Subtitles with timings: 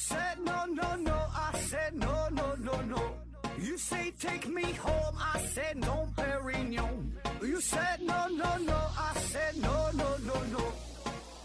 [0.00, 3.02] said no, no, no, I said no, no, no, no.
[3.58, 7.12] You say take me home, I said no, Perignon.
[7.42, 10.72] You said no, no, no, I said no, no, no, no.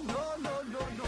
[0.08, 1.06] No, no, no, no.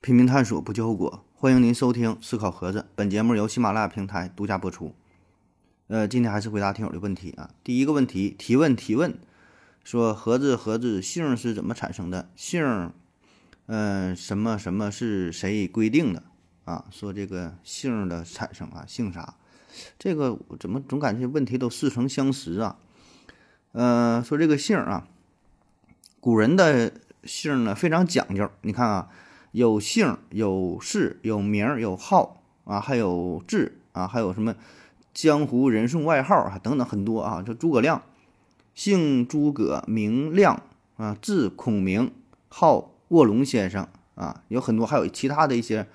[0.00, 1.24] 拼命探索，不计后果。
[1.34, 4.94] 欢迎您收听《思考盒子》，本节目由喜马拉雅平台独家播出。
[5.88, 7.50] 呃，今天还是回答听友的问题啊。
[7.64, 9.18] 第一个问题，提问提问，
[9.84, 12.30] 说盒子盒子姓是怎么产生的？
[12.36, 12.92] 姓，
[13.66, 16.22] 嗯、什么什么是谁规定的
[16.64, 16.84] 啊？
[16.90, 19.36] 说这个姓的产生啊，姓啥？
[19.98, 22.76] 这个怎么总感觉问题都似曾相识啊？
[23.72, 25.06] 呃，说这个姓啊，
[26.20, 26.92] 古人的
[27.24, 29.08] 姓呢非常讲究，你看啊。
[29.52, 34.54] 有姓、有氏、有名、有号啊，还有字啊，还有什么
[35.12, 37.42] 江湖人送外号啊等等很多啊。
[37.44, 38.02] 这诸葛亮，
[38.74, 40.62] 姓诸葛，名亮
[40.96, 42.10] 啊，字孔明，
[42.48, 45.86] 号卧龙先生啊，有很多，还有其他的一些，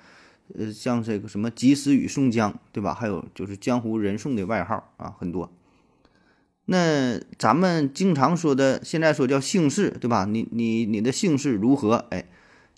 [0.56, 2.94] 呃，像这个什么及时雨宋江，对吧？
[2.94, 5.50] 还有就是江湖人送的外号啊，很多。
[6.66, 10.26] 那咱们经常说的，现在说叫姓氏，对吧？
[10.26, 12.06] 你你你的姓氏如何？
[12.10, 12.26] 哎。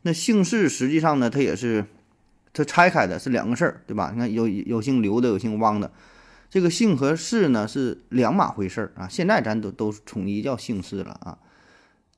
[0.03, 1.85] 那姓氏实际上呢，它也是
[2.55, 4.11] 它拆开的，是两个事儿，对吧？
[4.15, 5.93] 你看有有姓刘的，有姓汪的，
[6.51, 9.09] 这个姓和氏呢是两码回事儿啊。
[9.09, 11.39] 现在咱都都统一叫姓氏了啊。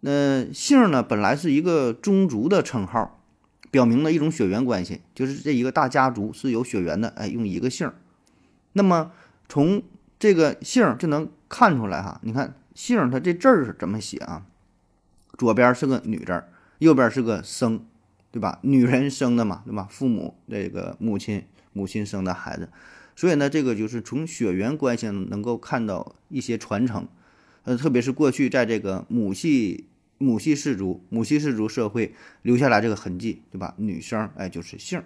[0.00, 3.22] 那姓呢，本来是一个宗族的称号，
[3.70, 7.92] 表明了一种血缘关系，就是这一个大家族是有血缘的，哎，用一个姓。
[8.72, 9.12] 那么
[9.48, 9.82] 从
[10.18, 14.46] 这个姓就能看出来哈，你看姓它这字儿是怎么写啊？
[15.38, 16.42] 左边是个女字。
[16.78, 17.86] 右边是个生，
[18.32, 18.58] 对吧？
[18.62, 19.86] 女人生的嘛，对吧？
[19.88, 22.68] 父母这个母亲母亲生的孩子，
[23.16, 27.06] 所以呢，这个就是从血缘关系能够看到一些传承，
[27.64, 29.86] 呃，特别是过去在这个母系
[30.18, 33.74] 母系氏族母系氏族社会留下来这个痕迹，对吧？
[33.76, 35.02] 女生哎就是姓，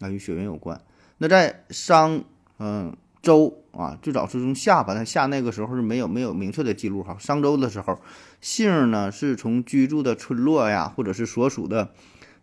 [0.00, 0.80] 啊与血缘有关。
[1.18, 2.24] 那在商
[2.58, 7.16] 嗯周啊，最早是从夏吧，但夏那个时候是没有没有明确的记录哈。
[7.18, 7.98] 商周的时候。
[8.40, 11.94] 姓呢，是从居住的村落呀，或者是所属的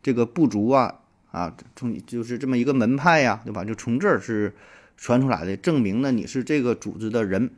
[0.02, 3.66] 这个部族啊，啊，从就是这么一个门派呀，对吧？
[3.66, 4.56] 就从这儿是
[5.00, 7.50] 传出来的，证明呢你是这个组织的人。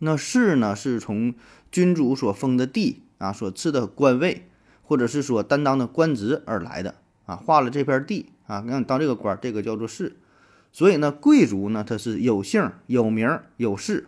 [0.00, 1.34] 那士呢，是从
[1.72, 4.46] 君主所封的地啊，所赐的官位，
[4.82, 6.94] 或者是所担当的官职而来的
[7.26, 7.34] 啊。
[7.34, 10.16] 划了这片地啊，让你当这个官，这个叫做士。
[10.70, 14.04] 所以呢，贵族呢，他是有姓、有名、有氏；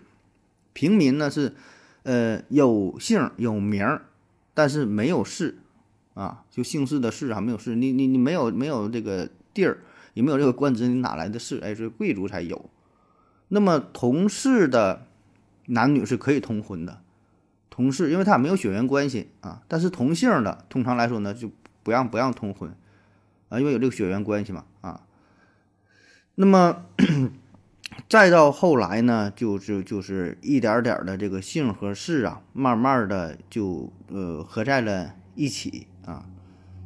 [0.72, 1.54] 平民呢是。
[2.02, 4.00] 呃，有姓有名，
[4.54, 5.58] 但是没有氏，
[6.14, 7.76] 啊，就姓氏的氏啊，没有氏。
[7.76, 9.80] 你你你没有没有这个地儿，
[10.14, 11.58] 也没有这个官职，你哪来的氏？
[11.60, 12.70] 哎，是贵族才有。
[13.48, 15.06] 那么同氏的
[15.66, 17.00] 男女是可以通婚的，
[17.68, 19.62] 同氏，因为他没有血缘关系啊。
[19.68, 21.50] 但是同姓的，通常来说呢，就
[21.82, 22.74] 不让不让通婚
[23.48, 25.02] 啊，因为有这个血缘关系嘛啊。
[26.34, 26.84] 那么。
[28.08, 36.24] 再到后来呢，就就就是一点点的这个姓和氏啊，慢慢的就呃合在了一起啊。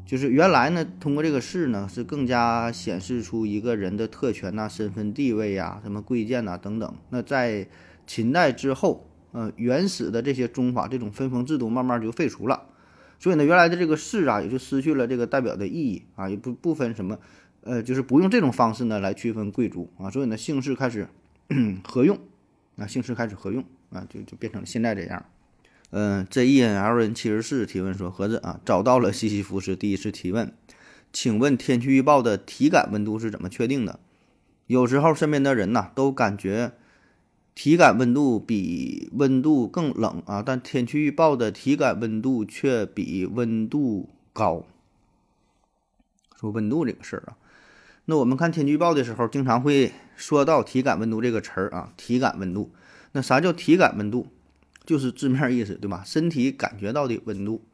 [0.07, 6.95] 就是原来呢，通过这个氏呢，是更加显示出一个人的特权呐、身份地位呀、什么贵贱呐等等。
[7.11, 7.67] 那在
[8.07, 12.65] 秦代之后，呃，原始的这些宗法这种分封制度慢慢就废除了，
[13.19, 17.19] 所以呢，原来的这个氏啊，也就失去了这个代表的意义啊，也不不分什么。
[17.63, 21.09] 呃，就是不用这种方式呢来区分贵族啊，所以呢 姓氏开始
[21.83, 22.19] 合用，
[22.77, 25.25] 啊姓氏开始合用啊，就就变成了现在这样。
[25.97, 30.53] 嗯，J E N L N 七十四提问说，盒子啊，找到了西西弗斯第一次提问，
[31.13, 34.01] 请问天气预报的体感温度是怎么确定的？
[34.67, 36.73] 有时候身边的人呐都感觉
[37.55, 44.67] 体感温度比温度更冷啊，但天气预报的体感温度却比温度高。
[46.41, 47.39] 说温度这个事儿啊。
[48.07, 52.73] 那我们看天气预报的时候，经常会说到体感温度这个词儿啊，体感温度。
[53.13, 54.27] 那啥叫体感温度？
[54.85, 56.03] 就是字面意思，对吧？
[56.05, 57.65] 身体感觉到的温度。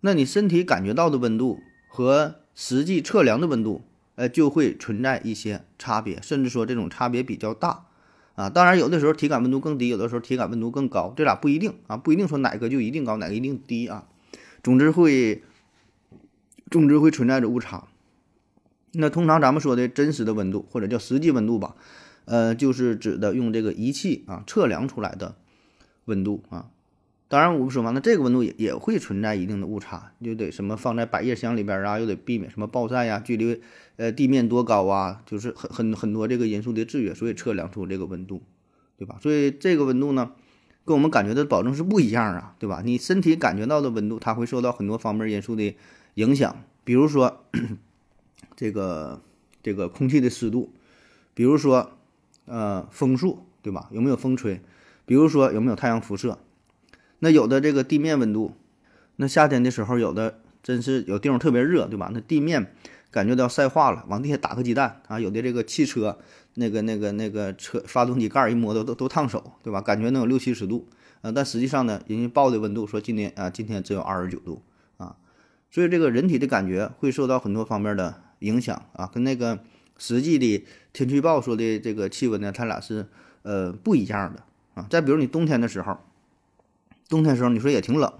[0.00, 3.82] 那你身体感觉到的温度和实际测量的温度，
[4.14, 7.86] 呃，就会存在一些差别，甚至说这种差别比较大
[8.34, 8.48] 啊。
[8.48, 14.06] 当然，有的时候体感温度更低，有的时候体感温度更高，这俩不一定啊，不一定说哪个就一定高，哪个一定低啊。
[14.62, 15.42] 总之会，
[16.70, 17.88] 总之会存在着误差。
[18.92, 21.74] 那通常咱们说的真实的温度或者叫实际温度吧，
[22.24, 25.36] 呃，就是指的用这个仪器啊测量出来的
[26.08, 26.68] 温度啊。
[27.30, 33.60] 当然我们说嘛，那这个温度也也会存在一定的误差，就得什么放在百叶箱里边啊，又得避免什么暴晒呀，距离
[33.96, 38.40] 呃地面多高啊，就是很很很多这个因素的制约，所以测量出这个温度，
[38.96, 39.18] 对吧？
[39.20, 40.32] 所以这个温度呢，
[40.86, 42.80] 跟我们感觉的保证是不一样啊，对吧？
[42.82, 45.74] 你身体感觉到的温度，它会受到很多方面因素的
[46.14, 47.44] 影响，比如说
[48.56, 49.20] 这个
[49.62, 50.72] 这个空气的湿度，
[51.34, 51.98] 比如说
[52.46, 53.90] 呃风速，对吧？
[53.92, 54.62] 有没有风吹？
[55.08, 56.38] 比如说有没有太阳辐射？
[57.18, 58.54] 那有的这个地面温度，
[59.16, 62.10] 那夏天的时候有的真是有地方特别热，对吧？
[62.12, 62.74] 那地面
[63.10, 65.18] 感觉到要晒化了，往地下打个鸡蛋啊！
[65.18, 66.18] 有的这个汽车。
[66.60, 69.80] 那个、那个、那个车发动机盖一摸都都都烫手，对吧？
[69.80, 70.88] 感觉能有六七十度，
[71.20, 74.60] 呃，但实际上呢，人家报的温度说今天啊，今天只有二十九度
[74.96, 75.14] 啊，
[75.70, 79.60] 所以这个人体的感觉会受到很多方面的影响啊，跟那个
[79.98, 83.06] 实际的天气预报说的这个气温呢，它俩是
[83.42, 84.42] 呃不一样的
[84.88, 85.98] 再比如你冬天的时候，
[87.08, 88.12] 冬天时候你说也挺冷，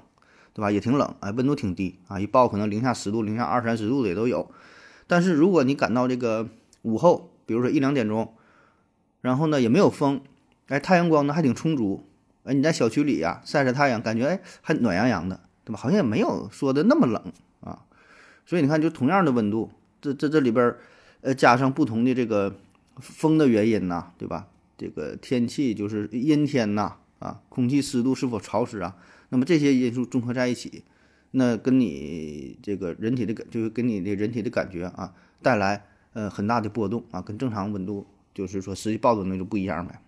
[0.55, 0.71] 对吧？
[0.71, 4.51] 也挺冷，哎，温度挺低啊，一报可能零下十度、零下二三十度的也都有。
[5.07, 6.49] 但是如果你赶到这个
[6.83, 8.35] 午后，比如说一两点钟，
[9.21, 10.21] 然后呢也没有风，
[10.69, 12.05] 哎，太阳光呢还挺充足，
[12.45, 15.79] 哎，你在小区里呀晒晒太阳，感觉哎还暖洋洋的，对吧？
[15.79, 17.85] 好像也没有说的那么冷啊。
[18.47, 19.71] 所以你看，就同样的温度，
[20.01, 20.75] 这这这里边，
[21.21, 22.55] 呃，加上不同的这个
[23.01, 24.47] 风的原因呐，对吧？
[24.79, 28.97] 这个天气就是阴天呐，啊，空气湿度是否潮湿啊？
[29.29, 30.85] 那么这些因素综合在一起，
[31.33, 35.85] 那跟你这个人体的感，就是跟你的人体的感觉啊带来。
[36.15, 38.05] 呃，很大的波动啊，跟正常温度
[38.35, 40.01] 就是说实际报的那就不一样呗。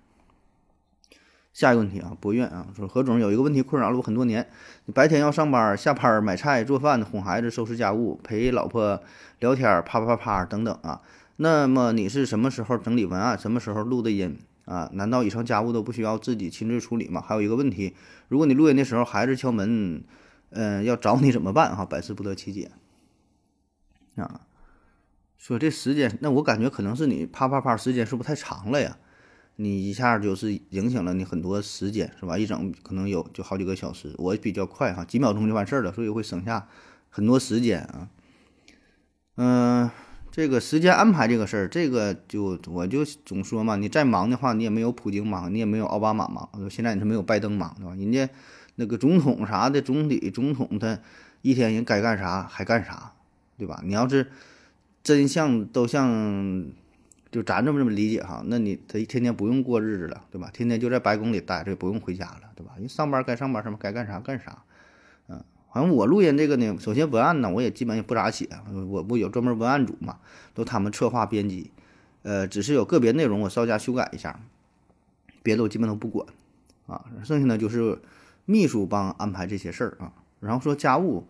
[1.53, 4.49] 下一个问题啊，博苑啊说何总有一个问题困扰了我很多年，
[4.87, 9.01] 你白天要上班、下班买菜、做饭、哄孩子、收拾家务、陪老婆
[9.39, 11.01] 聊天、啪啪啪等等啊，
[11.37, 13.39] 那么你是什么时候整理文案？
[13.39, 14.37] 什么时候录的音
[14.71, 14.89] 啊？
[14.95, 17.21] 难道以上家务都不需要自己亲自处理吗？
[17.21, 17.95] 还有一个问题，
[18.29, 20.05] 如果你录音的时候孩子敲门，
[20.51, 21.77] 嗯，要找你怎么办？
[21.77, 22.71] 哈，百思不得其解
[24.15, 24.43] 啊。
[25.37, 28.99] 说这时间，那我感觉可能是你啪啪啪时间是不是太长了呀？
[29.57, 32.39] 你一下就是影响了你很多时间，是吧？
[32.39, 34.15] 一整可能有就好几个小时。
[34.17, 36.69] 我比较快哈，几秒钟就完事儿了，所以会省下
[37.11, 38.09] 很多时间啊。
[39.37, 39.91] 嗯，
[40.41, 47.95] 这个时间安排这个事儿，这个就我就总说嘛，你再忙的话，你也没有普京忙，你也没有奥巴马忙，现在你是没有拜登忙，对吧？
[47.95, 48.27] 人家
[48.77, 50.99] 那个总统啥的，总理、总统他
[51.43, 53.13] 一天人该干啥还干啥，
[53.59, 53.83] 对吧？
[53.85, 54.27] 你要是。
[55.03, 56.67] 真像都像，
[57.31, 60.51] 就咱这么这么理解哈，那你他天天不用过日子了，对吧？
[60.53, 62.73] 天天就在白宫里待着，不用回家了，对吧？
[62.79, 64.63] 人上班该上班什么该干啥干啥，
[65.73, 68.49] 反正我录音这个呢，首先文案呢，我也基本也不咋写，
[68.89, 70.19] 我不有专门文案组嘛，
[70.55, 71.71] 都他们策划编辑，
[72.23, 74.41] 呃，只是有个别内容我稍加修改一下，
[75.43, 76.27] 别的我基本都不管，
[76.87, 77.99] 啊，剩下呢就是
[78.45, 81.27] 秘书帮安排这些事儿啊，然后说家务。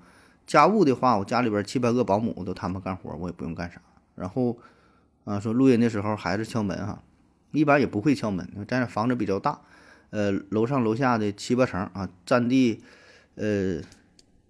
[0.47, 3.81] 家务的话，我家里边七八个保姆都他们干活，我也不用干啥。
[4.17, 4.59] 然后，
[5.25, 7.01] 啊，说录音的时候孩子敲门哈，
[7.53, 8.45] 一般也不会敲门。
[8.67, 9.61] 咱这房子比较大，
[10.11, 12.83] 呃，楼上楼下的七八层啊，占地
[13.37, 13.81] 呃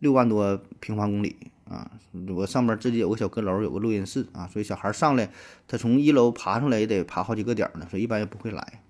[0.01, 1.37] 六万多平方公里
[1.69, 1.91] 啊。
[2.29, 5.31] 我上边自己有个小阁楼，有个录音室啊，所以小孩上来，
[5.69, 8.83] 他从一楼爬上来也得爬好几个点呢，所以一般也不会来。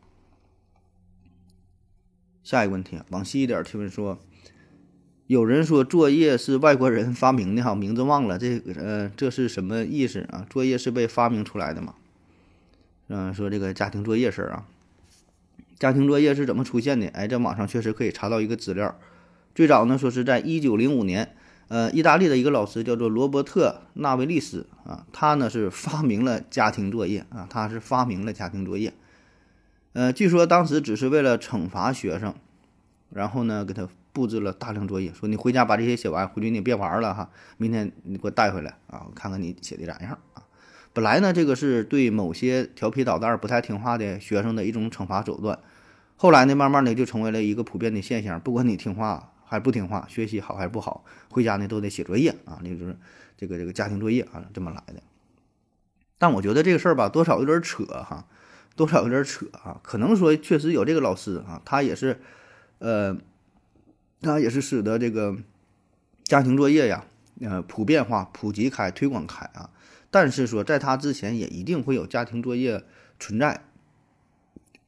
[2.43, 4.19] 下一个问题，往细一点提问说。
[5.27, 10.45] 有人说作业是外国人发明的哈，名字忘了，这个呃，这是什么意思啊？
[10.51, 11.95] 作业是被发明出来的吗？
[13.07, 14.67] 嗯，说这个家庭作业事儿啊，
[15.79, 17.07] 家庭作业是怎么出现的？
[17.11, 18.99] 哎，在网上确实可以查到一个资料，
[19.55, 21.35] 最早呢说是在一九零五年，
[21.69, 28.93] 呃，意大利的一个老师叫做罗伯特纳维利斯啊，他呢是发明了家庭作业啊，他是发明了家庭作业，
[29.93, 32.35] 呃，据说当时只是为了惩罚学生，
[33.11, 33.89] 然后呢给他。
[34.13, 40.43] 布置了大量作业，说你回家把这些写完，回去你别玩了哈，明天你给我带回来啊，我看看你写的咋样啊。
[40.93, 45.61] 本来呢，这个是对某些调皮捣蛋、不太听话的学生的一种惩罚手段，
[46.17, 52.97] 后来呢，慢慢的就成为了一个普遍的现象，不管你听话还不听话，学习好还是不好，回家呢都得写作业啊，那就是
[53.37, 55.03] 这个这个家庭作业啊，这么来的。
[56.17, 58.27] 但我觉得这个事儿吧，多少有点扯哈，
[58.77, 62.21] 多少有点扯啊，可能说确实有这个老师啊，他也是，
[62.79, 63.19] 呃。
[64.23, 65.35] 他也是使得这个
[66.25, 67.07] 家庭作业呀，
[67.41, 69.71] 呃，普遍化、普及开、推广开啊。
[70.11, 72.85] 但是说，在他之前也一定会有家庭作业
[73.19, 73.65] 存在，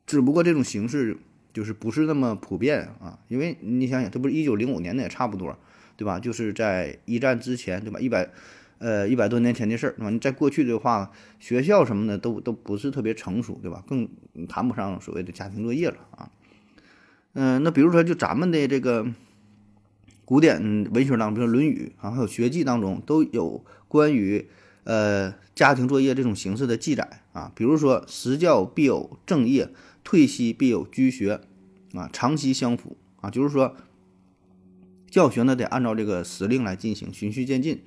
[0.05, 1.17] 只不过这种形式
[1.53, 3.19] 就是不是那么普遍啊。
[3.29, 5.57] 因为你想想，这不是一九零五年的也差不多，
[5.97, 6.19] 对吧？
[6.19, 8.01] 就是在一战之前，对吧？
[8.01, 8.31] 一百
[8.79, 10.11] 呃一百多年前的事儿，对吧？
[10.11, 13.85] 你在过去的话，学校什么的都都不是特别成熟，对吧？
[13.87, 14.09] 更
[14.49, 16.31] 谈不上所谓的家庭作业了啊。
[17.35, 19.07] 嗯，那比如说，就咱们的这个
[20.25, 20.61] 古典
[20.93, 24.47] 文学当中，比如《论语》啊，还有《学记》当中，都有关于
[24.85, 27.51] 呃家庭作业这种形式的记载啊。
[27.55, 29.71] 比如说“时教必有正业，
[30.05, 31.41] 退息必有居学”，
[31.95, 33.77] 啊，长期相辅啊，就是说
[35.11, 37.83] 教学呢得按照这个时令来进行，循序渐进。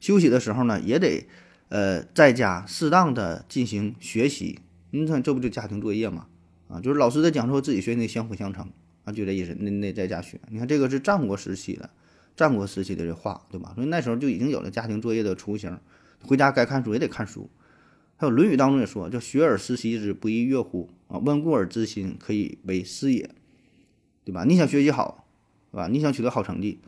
[0.00, 1.26] 休息的时候呢，也得
[1.68, 4.60] 呃在家适当的进行学习。
[4.90, 6.26] 你看这不就家庭作业嘛？
[6.68, 8.70] 啊，就是老师在讲授，自己学得相辅相成
[9.04, 9.56] 啊，就这意思。
[9.58, 11.90] 那那在家学，你看这个是战国时期的，
[12.36, 13.72] 战国时期的这话，对吧？
[13.74, 15.78] 所以那时候就已经有了家庭作业的雏形。
[16.22, 17.50] 回家该看书也得看书。
[18.16, 20.90] 还有《论语》当中也说，叫“学而时习之，不亦说乎？
[21.08, 23.28] 啊，温故而知新，可以为师也。”
[24.24, 24.44] 对吧？
[24.44, 25.26] 你想学习好，
[25.72, 25.88] 对吧？
[25.88, 26.80] 你想取得好成绩，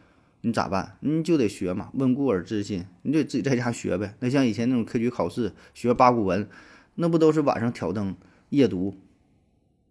[0.43, 0.99] 你咋办？
[1.01, 4.15] 你就得学嘛，温故而知新，你得自己在家学呗。
[4.21, 6.47] 那像以前那种科举考试学八股文，
[6.97, 8.15] 那不都是晚上挑灯
[8.51, 8.95] 夜读，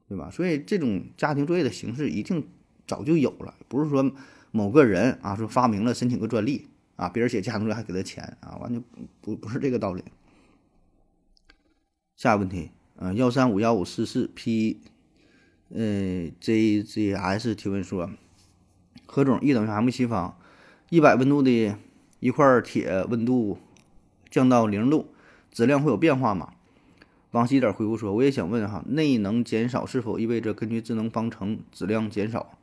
[0.08, 0.30] 对吧？
[0.30, 2.48] 所以这种家庭作业的形式一定
[2.86, 4.12] 早就有了，不是说
[4.52, 6.68] 某个人啊说发明了申请个专利
[6.98, 8.84] 啊，别人写家庭作业还给他钱啊，完全
[9.22, 10.04] 不不是这个道理。
[12.16, 12.70] 下一个问题，
[13.02, 14.82] 呃，幺三五幺五四四 P。
[15.70, 18.10] 呃，JZS 提问说，
[19.06, 20.38] 何总，E 等于 m 西方，
[20.90, 21.78] 一百温度的
[22.20, 23.58] 一块铁温度
[24.30, 25.14] 降到零度，
[25.50, 26.54] 质量会有变化吗？
[27.32, 32.58] 王西点回复说，我也想问哈，内能减少是否意味着根据智能方程质量减少？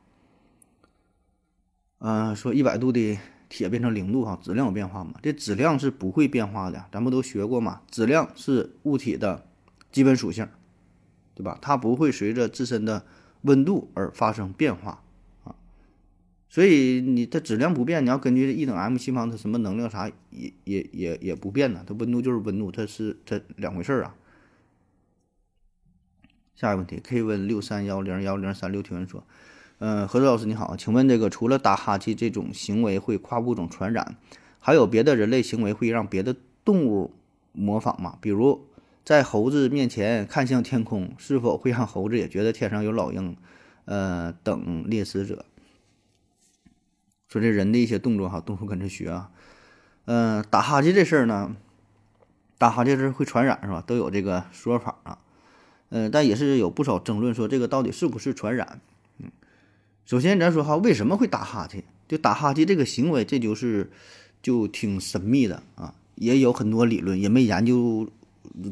[1.97, 3.17] 嗯，说一百度的
[3.49, 5.15] 铁变成零度哈，质量有变化吗？
[5.23, 7.81] 这质量是不会变化的，咱不都学过吗？
[7.89, 9.47] 质量是物体的
[9.91, 10.47] 基本属性。
[11.35, 11.59] 对吧？
[11.61, 13.05] 它不会随着自身的
[13.43, 15.03] 温度而发生变化
[15.43, 15.53] 啊，
[16.49, 21.83] 所以你它质量不变，你要根据一等 m 西方它什么能量啥也也也也不变呢？
[21.85, 24.15] 它温度就是温度，它是它两回事儿啊。
[26.55, 29.23] 下一个问题，K 问六三幺零幺零三六提问说，
[29.77, 34.17] 嗯，何子老师你好，请问这个除了打哈欠这种行为会跨物种传染，
[34.57, 37.13] 还有别的人类行为会让别的动物
[37.51, 38.17] 模仿吗？
[38.19, 38.66] 比如？
[39.07, 43.37] 在猴子面前看向天空，是否会让猴子也觉得天上有老鹰？
[43.85, 45.45] 呃，等猎食者。
[47.29, 49.31] 说这人的一些动作哈，动物跟着学啊。
[50.07, 51.55] 嗯，打哈欠这事儿呢，
[52.57, 53.81] 打哈欠是会传染是吧？
[53.87, 55.19] 都有这个说法啊。
[55.87, 58.81] 嗯，但也是有不少争论，说这个到底是不是传染？
[59.19, 59.31] 嗯，
[60.05, 61.81] 首先咱说哈，为什么会打哈欠？
[62.09, 63.89] 就打哈欠这个行为，这就是
[64.41, 68.09] 就挺神秘的啊，也有很多理论，也没研究。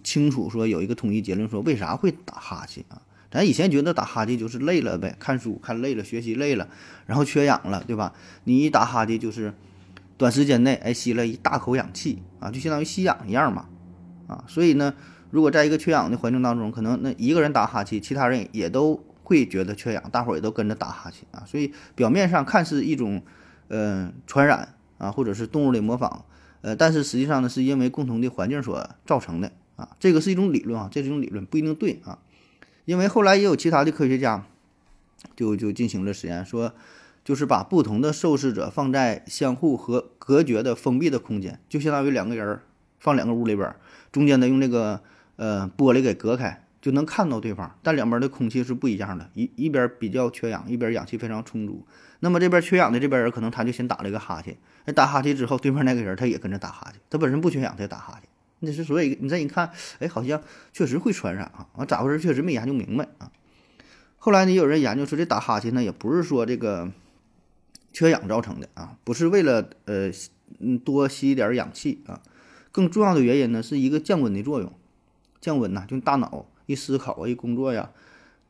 [0.03, 3.01] 清楚说有一个统一结论说为啥会打哈欠啊？
[3.31, 6.69] 咱以前觉得打哈欠就是累了呗，看书看累了，学习累了，
[7.05, 8.13] 然后缺氧了，对吧？
[8.45, 9.53] 你一打哈欠就是
[10.17, 13.67] 短时间内哎吸了一大口氧气啊，就相当于吸氧一样嘛
[14.27, 14.45] 啊。
[14.47, 14.93] 所以呢，
[15.31, 21.43] 如果在一个缺氧的环境当中，可能那一个人打哈欠，其他人也都会觉得缺氧，大伙儿也都跟着打哈欠啊。
[21.45, 23.21] 所以表面上看似一种
[23.67, 26.23] 嗯传染啊，或者是动物的模仿，
[26.61, 29.51] 呃，但是实际上呢，是因为共同的环境所造成的。
[29.75, 32.19] 啊，这个是一种理论啊，这是一种理论不一定对啊，
[32.85, 34.45] 因为后来也有其他的科学家
[35.35, 36.73] 就就进行了实验，说
[37.23, 42.59] 就是把不同的受试者放在相互和隔绝的封闭的空间，就相当于两个人
[42.99, 43.75] 放两个屋里边，
[44.11, 45.01] 中间呢用这个
[45.35, 51.85] 呃玻璃给隔开，就能看到对方，但两边的空气是不一样的，一一边比较缺氧，一边氧气非常充足。
[52.21, 54.55] 那么这边缺氧的这边人可能他就先打了一个哈欠，
[54.85, 58.29] 那打哈欠之后，对面那个人他也跟着打哈欠，他本身不缺氧，他也打哈欠。
[58.65, 60.41] 那是所以你再一看，哎，好像
[60.73, 61.67] 确实会传染啊！
[61.77, 62.19] 啊，咋回事？
[62.19, 63.31] 确实没研究明白啊。
[64.17, 66.91] 后来呢，有人研究说，这打哈欠呢，也不是说这个
[67.93, 70.11] 缺氧造成的啊，不是为了呃
[70.59, 72.21] 嗯多吸一点氧气啊。
[72.71, 74.73] 更重要的原因呢，是一个降温的作用。
[75.39, 77.91] 降温呐，就大脑一思考啊，一工作呀，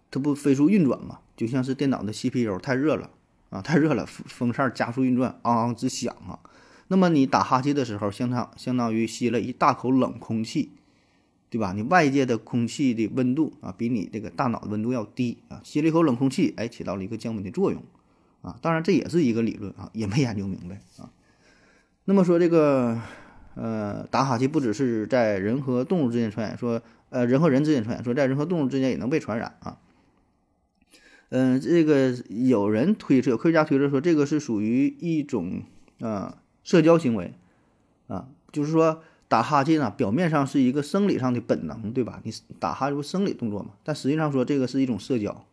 [0.10, 3.10] 它不飞速运转嘛，就像是电脑的 CPU 太热了
[3.50, 6.39] 啊，太热了，风风扇加速运转，昂昂直响啊。
[6.88, 10.70] 那么你打哈欠的时候，相当相当于吸了一大口冷空气，
[11.50, 11.74] 对吧？
[11.74, 17.82] 你外界的空气的温度啊，比你这个大脑的温度要低啊，吸了一口冷空气，哎，起到了一个降温的作用
[18.44, 18.60] 啊。
[18.62, 21.10] 当然这也是一个理论啊，也没研究明白啊。
[22.04, 23.01] 那么说这个
[23.56, 29.80] 呃，打哈欠不只是在人和动物之间传染，说呃人和人之间传染，说在人和动物之间也能被传染啊。
[31.30, 35.63] 嗯，这个有人推测，科学家推测说这个是属于一种
[36.00, 36.44] 啊。
[36.65, 37.34] 社交行为，
[38.07, 42.19] 啊，就是说打哈欠啊，表面上是一个生理上的本能，对吧？
[42.24, 43.69] 你打哈欠不生理动作嘛？
[43.84, 45.45] 但实际上说这个是一种社交，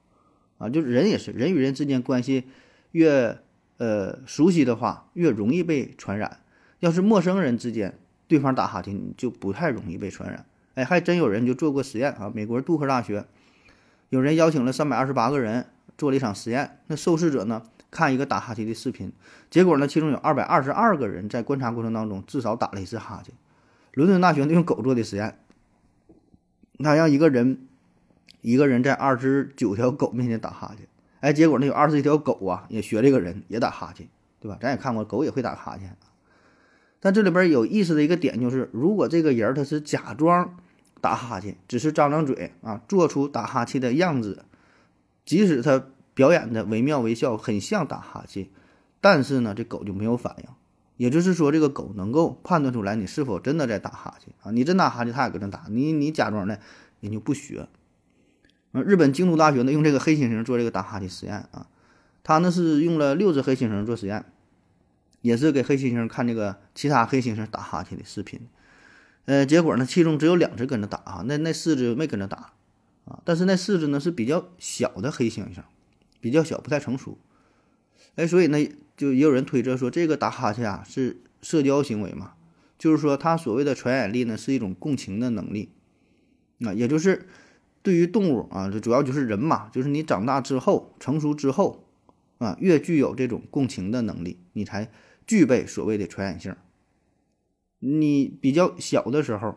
[0.58, 2.44] 啊，就是人也是人与人之间关系
[2.92, 3.38] 越
[3.76, 6.40] 呃熟悉的话，越容易被传染。
[6.80, 10.46] 要是陌生人之间，对方打哈欠，就不太容易被传染。
[10.74, 13.26] 哎，还真有人就做过实验啊，美国杜克大学
[14.08, 15.66] 有人邀请了三百二十八个人
[15.98, 17.62] 做了一场实验，那受试者呢？
[17.92, 19.12] 看一个打哈欠的视频，
[19.50, 23.32] 结果呢，其中有二百二十二个人在观察过程当中至少打了一次哈欠。
[23.92, 25.38] 伦敦大学用狗做的实验，
[26.82, 27.68] 他让一个人
[28.40, 30.88] 一个人在二十九条狗面前打哈欠，
[31.20, 34.08] 哎，结果呢有二十一条狗啊也学这个人也打哈欠，
[34.40, 34.56] 对吧？
[34.58, 35.94] 咱也看过狗也会打哈欠。
[36.98, 40.56] 但这里边有意思的一个点就是，如果这个人他是假装
[41.02, 44.44] 打哈欠，只是张张嘴啊，做出打哈欠的样子，
[45.26, 45.84] 即使他
[46.14, 48.48] 表演的惟妙惟肖，很像打哈欠，
[49.00, 50.48] 但是呢，这狗就没有反应。
[50.96, 54.50] 也就是说，这个狗能够判断出来你是否真的在打哈欠啊？
[54.50, 56.60] 你真打哈欠，它也跟着打；你你假装的，
[57.00, 57.68] 人就不学。
[58.72, 61.66] 日本京都大学呢，用这个黑猩猩做这个打哈欠实验啊，
[62.22, 64.24] 他呢是用了六只黑猩猩做实验。
[65.20, 68.40] 也是给黑猩猩看这个其他黑猩猩打哈欠的视频，
[69.26, 72.54] 呃，结果呢，其中只有两只跟着打啊，那那四只没跟着打
[73.04, 73.20] 啊。
[73.24, 75.62] 但是那四只呢是比较小的黑猩猩，
[76.22, 77.18] 比较小，不太成熟。
[78.14, 82.32] 哎，所以呢，就也有人推测说，这个打哈欠啊是社交行为嘛，
[82.78, 85.68] 就是说他所谓的传染力呢是一种共情的能力
[86.60, 87.26] 啊，也就是
[87.82, 91.84] 对于动物啊，这主要就是人嘛，就是你长大之后，成熟之后
[92.38, 94.90] 啊，越具有这种共情的能力，你才。
[95.24, 96.54] 具备所谓的传染性。
[97.78, 99.56] 你比较小的时候，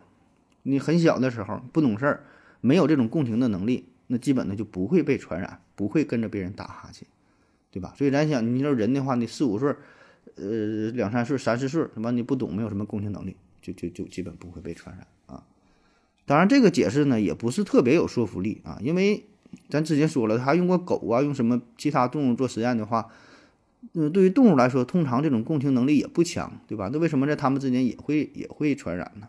[0.61, 2.23] 你很小的时候不懂事儿，
[2.61, 7.07] 没有这种共情的能力，那基本呢就不会被传染，不会跟着别人打哈欠，
[7.71, 7.93] 对吧？
[7.97, 9.75] 所以咱想，你说人的话，你四五岁，
[10.35, 15.43] 呃，两三岁、三四岁，什么你不懂，没有什么共情能力，就就就基本不会被传染啊。
[16.25, 19.25] 当然，这个解释呢也不是特别有说服力啊，因为
[19.69, 23.09] 咱之前说了，他用过狗啊，用什么其他动物做实验的话。
[23.93, 26.89] 嗯，对于动物来说，通常这种共情能力也不强，对吧？
[26.91, 29.27] 那为什么在它们之间也会也会传染呢？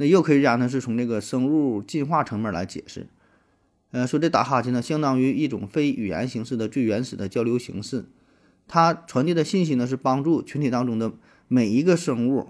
[0.00, 3.06] 那也有科学家呢是从这个生物进化层面来解释，
[3.90, 8.06] 呃，说这打哈欠呢相当于一种非语言形式的最原始的交流形式，
[8.66, 11.12] 它传递的信息呢是帮助群体当中的
[11.48, 12.48] 每一个生物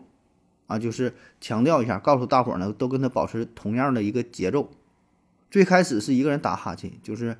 [0.69, 4.71] 啊，就是强调一下，告诉大伙呢都跟它保持同样的一个节奏。
[5.51, 7.37] 最开始是一个人打哈欠，就是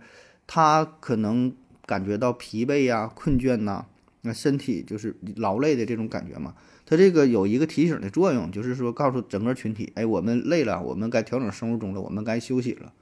[0.47, 1.55] 他可能。
[1.87, 3.85] 感觉到疲惫呀、困倦呐，
[4.21, 6.55] 那身体就是劳累的这种感觉嘛。
[6.91, 12.93] 它这个有一个提醒的作用，就是说告诉整个群体，哎，我们累了，我们该调整生物钟了，我们该休息了，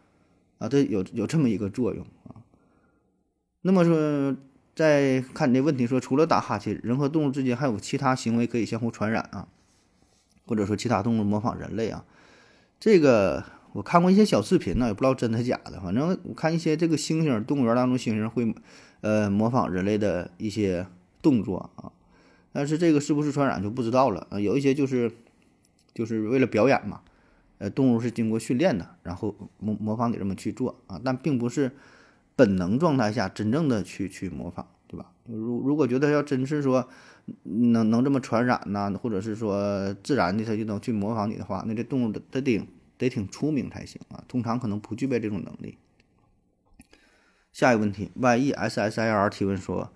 [0.58, 2.44] 啊，它有有这么一个作用啊。
[3.62, 4.36] 那么说，
[4.74, 9.48] 再看你这问题，说除了打哈欠，人和动物之间还有其他行为可以相互传染啊，
[10.44, 12.04] 或者说其他动物模仿人类啊，
[12.78, 13.42] 这个。
[13.74, 15.78] 我看过一些小视频呢，也不知道真的假的。
[15.78, 18.52] 反正我看一些这个猩猩，动物园当中猩猩会，
[19.02, 20.86] 呃，模仿人类的一些
[21.20, 21.92] 动作啊。
[22.58, 24.40] 但是这个是不是传染就不知道了啊。
[24.40, 25.12] 有一些就是，
[25.94, 27.02] 就是为了表演嘛，
[27.58, 31.70] 呃，动物是经过训练的，然后模模仿你这么去做啊，但并不是
[32.34, 35.12] 本能状态下真正的去去模仿，对吧？
[35.26, 36.88] 如如果觉得要真是说
[37.44, 42.66] 能能这么传染呐，或者是说自然的它就能去模仿你的话，那这动物的它得。
[42.98, 45.78] 得挺出名才行啊，通常可能不具备这种能力。
[47.52, 49.92] 下一个问题，y e s s i r 提问说，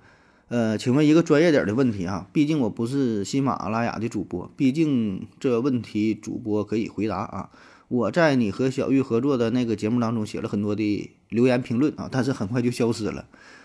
[0.53, 7.49] 呃，请问一个专业点的问题啊，毕竟我不是喜马拉雅的主播，毕竟这问题主播可以回答啊。
[7.89, 13.25] 我在你和小玉合作的那个节目当中写了很多的留言评论啊，但是很快就消失了。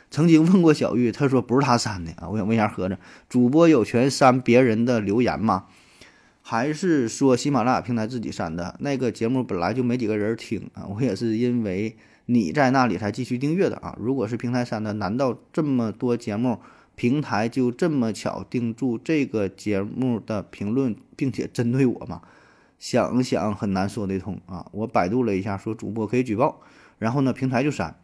[0.10, 2.30] 曾经问过小玉，她说不是她删的啊。
[2.30, 2.98] 我想问一下，合着
[3.28, 5.66] 主播有权删别人的留言吗？
[6.42, 11.98] 还是说喜马拉雅平台自己删的那个节目本来就没几个人听啊，我也是因为
[12.28, 13.94] 你在那里才继续订阅的啊。
[14.00, 16.60] 如果是平台删的，难道这么多节目
[16.98, 22.24] 平台就这么巧盯住这个节目的评论，并且针对我吗？
[22.80, 24.68] 想想很难说得通啊。
[24.74, 26.60] 我百度了一下，说主播可以举报，
[26.98, 27.96] 然后呢平台就删。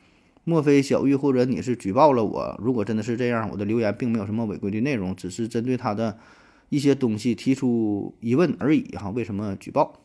[0.43, 2.59] 莫非小玉或者你是举报了我？
[2.63, 6.17] 如果真的是这样，我的留言并没有什么违规的内容，只是针对他的。
[6.69, 9.99] 一些东西提出疑问而已哈，为什么举报？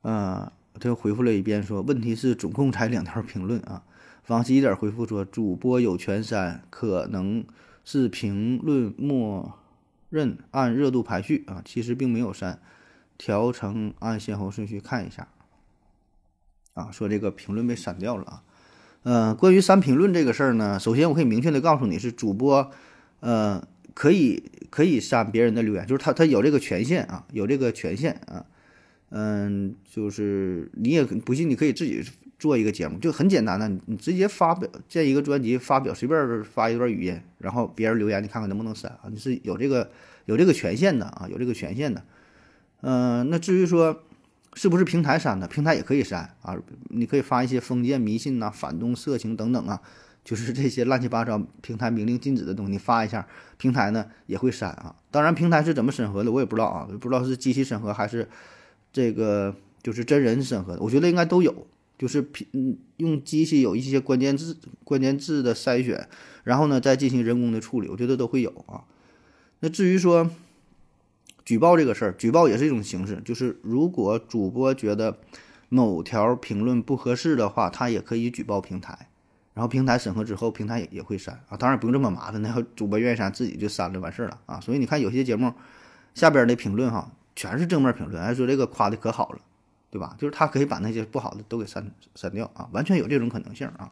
[0.00, 0.50] 嗯，
[0.80, 3.84] 他又回复了一遍，说问题是总共才两条评论啊。
[4.28, 7.44] 王西点回复说，主播有权删，可能
[7.84, 9.58] 是评论默
[10.10, 12.60] 认按热度排序啊，其实并没有删，
[13.16, 15.28] 调成按先后顺序看一下。
[16.74, 18.42] 啊，说这个评论被删掉了啊。
[19.04, 22.70] 嗯，关于删评论这个事儿呢，首先我可以明确的告诉你是主播，
[23.20, 23.66] 呃。
[23.94, 28.44] 可以可以删别人的留言，就是他他有这个权限啊，有这个权限啊，
[29.08, 32.04] 嗯，就是你也不信，你可以自己
[32.38, 39.08] 做一个节目，就很简单的，你直接发表建一个专辑，发表随便发一段语音，然后别人留言，你看看能不能删啊？
[39.10, 39.90] 你是有这个
[40.26, 42.02] 有这个权限的啊，有这个权限的。
[42.82, 44.02] 嗯，那至于说
[44.54, 46.56] 是不是平台删的，平台也可以删啊，
[46.90, 49.80] 你可以发一些封建迷信呐、反动色情等等啊。
[50.24, 53.24] 就是这些乱七八糟平台明令禁止的东西，你发一下，
[53.58, 54.92] 平台呢也会删啊。
[55.08, 58.28] 当然，平台是怎么审核的，我也不知道啊，不知道是机器审核还是
[58.92, 60.82] 这个就是真人审核的。
[60.82, 61.64] 我觉得应该都有，
[61.98, 66.08] 就是品嗯用机器有一些关键字关键字的筛选，
[66.44, 68.84] 然后呢再进行人工的处理，我觉得都会有啊。
[69.60, 70.30] 那至于说
[71.44, 75.18] 举报这个事儿，举报也是一种形式，就是如果主播觉得
[75.68, 79.08] 某条评论不合适的话，他也可以举报平台，
[79.54, 81.56] 然后平台审核之后，平台也也会删啊。
[81.56, 84.60] 当然不用这么麻烦，那主播愿意删，自己就删了完事儿了啊。
[84.60, 85.52] 所以你看有些节目
[86.14, 89.40] 下边的评论哈，全是正面评论，还说这个夸的可好了。
[89.90, 90.14] 对吧？
[90.18, 93.90] 就是他可以把那些不好的都给删删掉啊，完全有这种可能性啊。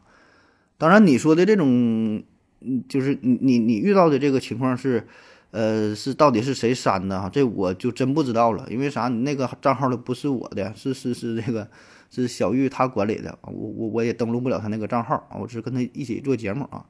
[0.77, 2.21] 当然，你说的这种，
[2.59, 5.07] 嗯，就是你你你遇到的这个情况是，
[5.51, 7.29] 呃，是到底是谁删的哈？
[7.29, 9.07] 这我就真不知道了，因为啥？
[9.07, 11.67] 你那个账号的不是我的，是是是这个
[12.11, 16.85] 是小玉他管理的，我我我也登录不了他那个账号啊，我是跟他一起做节目啊。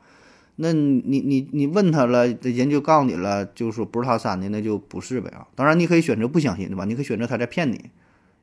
[0.55, 5.47] 那你你你问他了，人就告诉你了，就说不是他删的，那就不是呗啊。
[5.53, 6.85] 当然，你可以选择不相信，对吧？
[6.85, 7.91] 你可以选择他在骗你。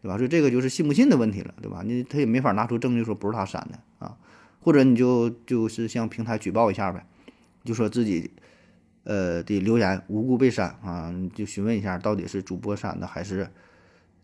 [0.03, 0.17] 对吧？
[0.17, 1.83] 所以这个就是信不信的问题了，对吧？
[1.87, 4.17] 你他也没法拿出证据说不是他删的啊，
[4.61, 7.07] 或者你就就是向平台举报一下呗，
[7.65, 8.29] 就说自己
[9.05, 13.49] 呃的留言无故被删啊，就询问一下到底是主播删的还是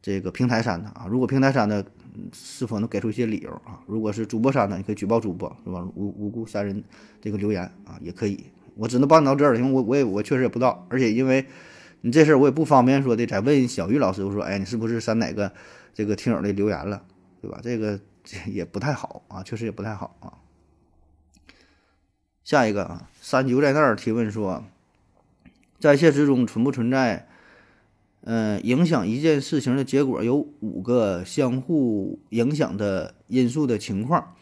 [0.02, 1.06] 这个平台删的啊？
[1.08, 1.84] 如果平台删的，
[2.32, 3.78] 是否能给出一些理由啊？
[3.86, 5.86] 如果是主播删的，你可以举报主播，是吧？
[5.94, 6.82] 无无故删人
[7.20, 8.46] 这个留言啊，也可以。
[8.74, 11.46] 我只能帮你到这儿了，因为我我也我确实也不知道，而且因为。
[12.00, 15.52] 你这事儿我也不方便说的，再问小玉老师，我说，哎，你是不是删哪个
[15.92, 17.04] 这个听友的留言了，
[17.42, 17.60] 对吧？
[17.62, 17.98] 这个
[18.46, 20.38] 也不太好啊，确实也不太好啊。
[22.44, 24.64] 下一个啊，三九在那儿提问说，
[25.80, 27.28] 在现实中存不存在，
[28.22, 34.34] 嗯，影响一件事情的结果有五个相互影响的因素的情况，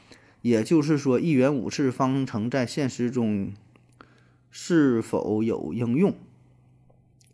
[0.42, 3.52] 也就是说，一元五次方程在现实中
[4.50, 6.14] 是否有应用？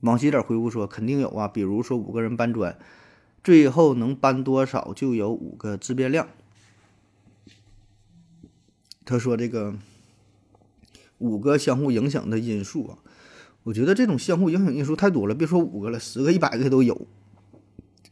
[0.02, 2.76] 往西点回复说：“肯定有啊，比如说五个人搬砖，
[3.42, 6.28] 最后能搬多少就有五个自变量。”
[9.04, 9.74] 他说：“这个
[11.18, 12.98] 五个相互影响的因素啊，
[13.62, 17.06] 我觉得这种相互影响因素太多了，别说五个了，十个、一百个都有，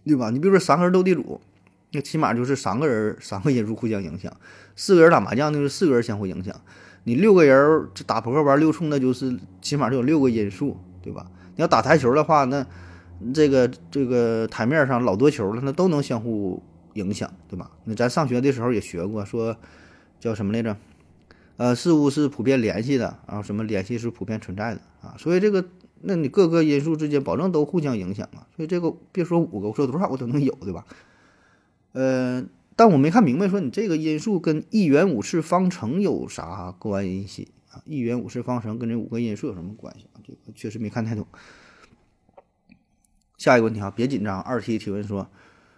[0.04, 0.30] 对吧？
[0.30, 1.40] 你比如说三个人斗地主，
[1.90, 4.30] 那起码就是三个人三个因素互相影响；
[4.76, 6.54] 四个人打麻将，就是四个人相互影响；
[7.02, 12.66] 你六个人这打扑克玩六冲，那就是起码就有六个因素，对吧？”你要打台球的话，那
[13.34, 16.62] 这个这个台面上老多球了，那都能相互
[16.94, 17.70] 影响，对吧？
[17.84, 19.56] 那咱上学的时候也学过，说
[20.18, 20.76] 叫什么来着？
[21.56, 25.14] 呃，事物是普遍联系的，然后什么联系是普遍存在的啊？
[25.18, 25.62] 所以这个，
[26.00, 28.46] 那你各个因素之间保证都互相影响啊。
[28.56, 30.86] 所以这个别说五个，我说多少我都能有，对吧？
[31.92, 32.42] 呃，
[32.76, 37.82] 但我没看明白，说你这个因素跟一元五次方程有啥关系啊？
[37.84, 40.20] 一元五次方程跟这五个因素有什么关系啊？
[40.22, 40.38] 这个？
[40.54, 41.26] 确实没看太懂。
[43.38, 44.40] 下一个问题啊，别紧张。
[44.42, 45.28] 二题提问说，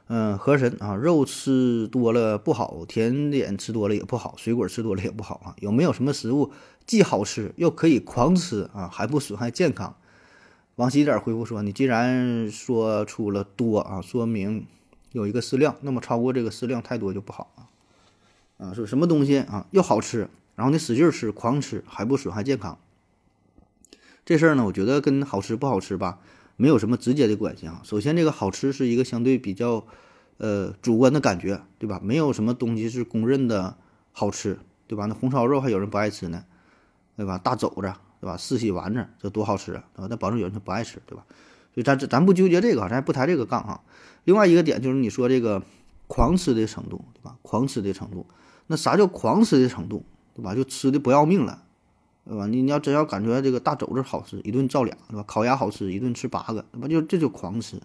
[0.09, 5.55] 嗯，河神啊，肉吃多了不好，甜点吃多了也不好，水果吃多了也不好啊。
[5.61, 6.53] 有没有什么食物
[6.85, 9.97] 既好吃又可以狂吃啊，还不损害健康？
[10.77, 14.67] 王喜点回复说，你既然说出了多啊，说明
[15.13, 17.69] 有一个适量，那么超过这个适量太多就不好啊。
[18.57, 22.79] 啊，说什么东西啊又好吃，然后你使劲吃，狂吃还不损害健康？
[24.25, 26.21] 这事儿呢，我觉得跟好吃不好吃吧，
[26.57, 27.81] 没有什么直接的关系啊。
[27.85, 29.85] 首先，这个好吃是一个相对比较，
[30.39, 32.01] 呃，主观的感觉，对吧？
[32.03, 33.77] 没有什么东西是公认的
[34.13, 35.07] 好吃，对吧？
[35.07, 36.45] 那红烧肉还有人不爱吃呢，
[37.17, 37.39] 对吧？
[37.39, 38.37] 大肘子，对吧？
[38.37, 40.07] 四喜丸子，这多好吃啊，对吧？
[40.09, 41.25] 那保证有人他不爱吃，对吧？
[41.75, 43.81] 所以咱咱不纠结这个，咱不抬这个杠啊。
[44.25, 45.63] 另外一个点就是你说这个
[46.07, 47.37] 狂吃的程度，对吧？
[47.43, 48.27] 狂吃的程度，
[48.69, 50.55] 那啥叫狂吃的程度，对吧？
[50.55, 51.65] 就吃的不要命了。
[52.25, 52.47] 对吧？
[52.47, 55.25] 你你要真要感觉这个大肘子好吃，一顿造俩，对吧？
[55.27, 56.87] 烤鸭好吃，一顿吃八个，对吧？
[56.87, 57.81] 就这就狂吃。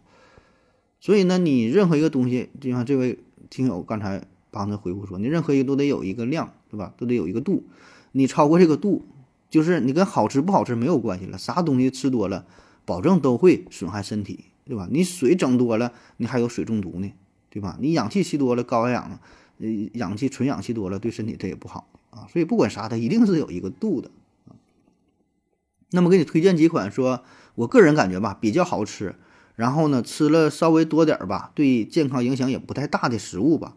[0.99, 3.17] 所以呢，你任何一个东西，就像这位
[3.49, 6.93] 听友刚才帮他回复说，你任何一个都得有一个量，对吧？
[6.97, 7.63] 都得有一个度。
[8.11, 9.07] 你超过这个度，
[9.49, 11.35] 就是你跟好吃不好吃没有关系了。
[11.39, 12.45] 啥东西吃多了，
[12.85, 14.87] 保证都会损害身体，对吧？
[14.91, 17.11] 你水整多了，你还有水中毒呢，
[17.49, 17.75] 对吧？
[17.81, 19.19] 你氧气吸多了，高氧，
[19.57, 22.27] 呃，氧气纯氧气多了，对身体这也不好啊。
[22.31, 24.09] 所以不管啥，它一定是有一个度的
[24.47, 24.55] 啊。
[25.91, 27.23] 那么给你推荐几款，说
[27.55, 29.15] 我个人感觉吧，比较好吃，
[29.55, 33.75] 然后呢吃了稍微多点儿吧，对健康影响也不太大的食物吧。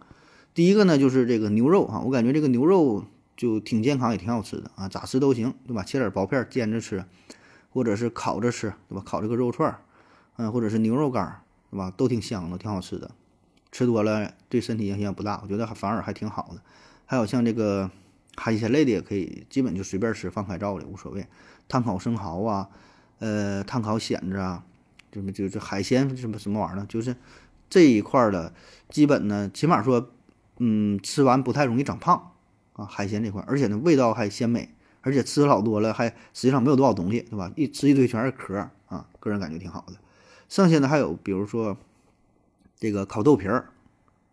[0.53, 3.05] 第一个呢就是这个牛肉啊，我感觉这个牛肉
[3.37, 5.85] 就挺健康，也挺好吃的啊，咋吃都行，对吧？
[5.85, 7.05] 切点薄片煎着吃，
[7.70, 9.03] 或者是烤着吃，对吧？
[9.07, 9.81] 烤这个肉串儿，
[10.37, 11.92] 嗯，或者是牛肉干，对吧？
[11.96, 13.12] 都挺香的，挺好吃的。
[13.72, 16.61] 吃多了对身体影响不大，我觉得反而还挺好的。
[17.07, 17.88] 还有像这个
[18.37, 21.27] 海鲜类的也可以，基本就随便吃，放开照的无所谓。
[21.69, 22.69] 炭烤生蚝啊，
[23.19, 24.64] 呃，炭烤蚬子啊，
[25.12, 26.87] 什么就是海鲜什么什么玩意儿呢？
[26.88, 27.14] 就是
[27.69, 28.53] 这一块的，
[28.88, 30.11] 基本呢，起码说
[30.59, 32.33] 嗯，吃完不太容易长胖
[32.73, 37.53] 啊，海鲜这块，而且呢味道还鲜美，而且吃老多了还实际上没有多少东西，对吧？
[37.57, 39.95] 一吃一堆全是壳啊，个人感觉挺好的。
[40.49, 41.77] 剩下的还有比如说
[42.77, 43.69] 这个烤豆皮儿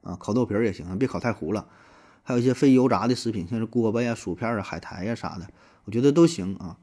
[0.02, 1.68] 啊，烤豆皮儿也行，别烤太糊了。
[2.28, 5.48] 还有一些非油炸的食品，像是锅巴呀、薯片啊、海苔呀啥的，
[5.86, 6.76] 我觉得都行啊。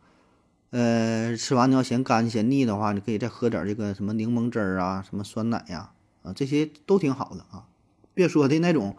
[0.71, 7.67] 呃，吃完你要嫌干嫌腻的话，你可以再喝点这个什么柠檬汁儿啊、什么酸奶呀，啊，这些都挺好的啊。
[8.15, 8.97] 别说的那种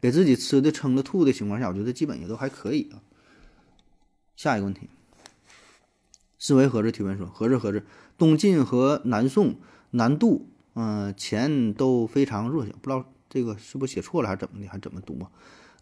[0.00, 2.98] 给自己吃的撑的吐的情况下，我觉得基本也都还可以啊。
[4.34, 4.90] 下一个问题，
[6.40, 7.84] 思维盒子提问说：合着合着，
[8.18, 9.54] 东晋和南宋、
[9.92, 15.30] 南渡，嗯，钱都非常弱小，不知道这个是不是写错了还是怎么的，还怎么读啊？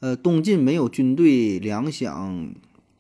[0.01, 2.51] 呃，东晋没有军队、粮饷、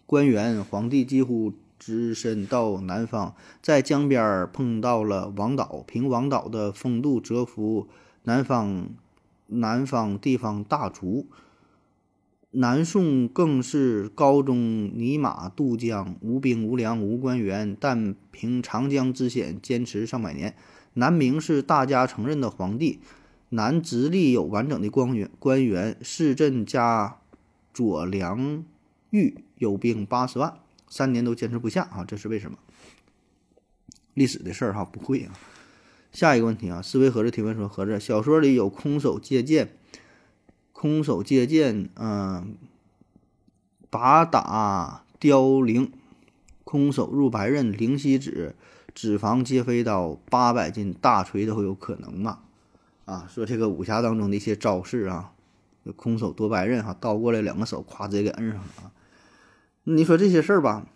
[0.06, 1.52] 官员，皇帝几乎。
[1.78, 7.86] 只身到南方，在江边碰到了王导，凭王导的风度折服
[8.24, 8.88] 南方，
[9.48, 11.26] 南方地方大族。
[12.52, 20.56] 南宋更是高中泥马渡江，无兵无粮无官员，但凭长江之险坚持上百年。
[20.94, 23.00] 南明是大家承认的皇帝，
[23.50, 27.18] 南直隶有完整的官员，官员市镇加
[27.72, 28.64] 左良
[29.10, 30.58] 玉有兵八十万。
[30.88, 32.58] 三年都坚持不下啊，这是为什么？
[34.14, 35.32] 历史的事儿哈不会啊。
[36.12, 39.76] 下一个问题啊，思维盒子提问说：盒子小说里有空手借剑，
[40.72, 42.56] 空手借剑，嗯，
[43.90, 45.92] 把打凋零，
[46.64, 48.54] 空手入白刃，灵犀指，
[48.94, 52.40] 脂肪皆飞刀，八百斤大锤都有可能吗？
[53.06, 55.32] 啊，说这个武侠当中的一些招式啊，
[55.96, 58.92] 空手夺白刃哈，刀过来两个手，咵直接给摁上了啊。
[59.84, 60.86] 你说这些事儿吧，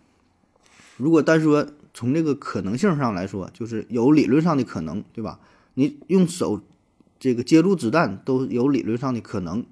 [0.97, 5.39] 如果单说从这个可能性上来说，就是有理论上的可能，对吧？
[5.73, 6.61] 你用手
[7.17, 9.65] 这个接住子弹都有理论上的可能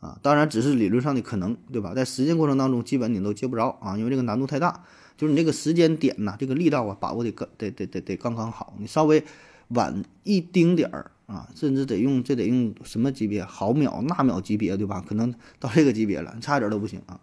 [0.00, 1.92] 啊，当然只是理论上的可能，对吧？
[1.92, 4.84] 在实践过程当中，基本你都接不着啊，因为这个难度太大，
[5.18, 9.22] 就是你这个时间点呐，这个力道啊，把握的刚得得得得刚刚好，你稍微
[9.68, 13.44] 晚一丁点儿啊，甚至得用这得用什么级别？
[13.44, 15.02] 毫秒、纳秒级别，对吧？
[15.06, 17.20] 可能到这个级别了，差一点都不行啊。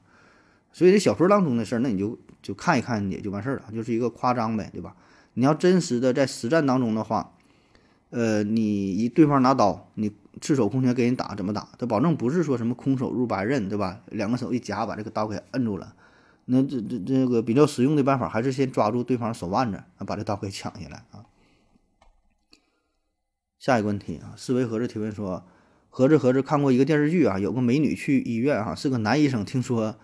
[0.73, 4.95] 所以这小说当中的事儿，那你就就看一看也就完事儿了，就是一个夸张呗，对吧？
[5.33, 7.33] 你要真实的在实战当中的话，
[8.09, 11.67] 呃，你一对方拿刀，你赤手空拳给人打，怎么打？
[11.77, 14.01] 他保证不是说什么空手入白刃，对吧？
[14.07, 15.93] 两个手一夹把这个刀给摁住了。
[16.45, 21.03] 那这这这个比较实用的办法，还是先抓住对方手腕子，把这刀给抢下来。
[23.61, 25.45] 下一个问题啊，思维盒子提问说，
[25.91, 29.95] 盒子盒子看过一个电视剧啊，有个美女去医院啊，是个男医生，听说。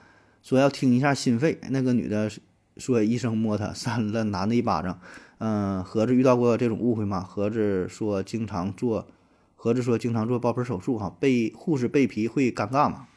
[0.44, 2.32] 说要听一下心肺，那个女的
[2.78, 4.98] 说医生摸她扇了男的一巴掌。
[5.40, 7.20] 嗯，盒子遇到过这种误会吗？
[7.20, 9.08] 盒子说经常做，
[9.56, 13.08] 盒子说经常做包皮手术哈，被护士背皮会尴尬吗？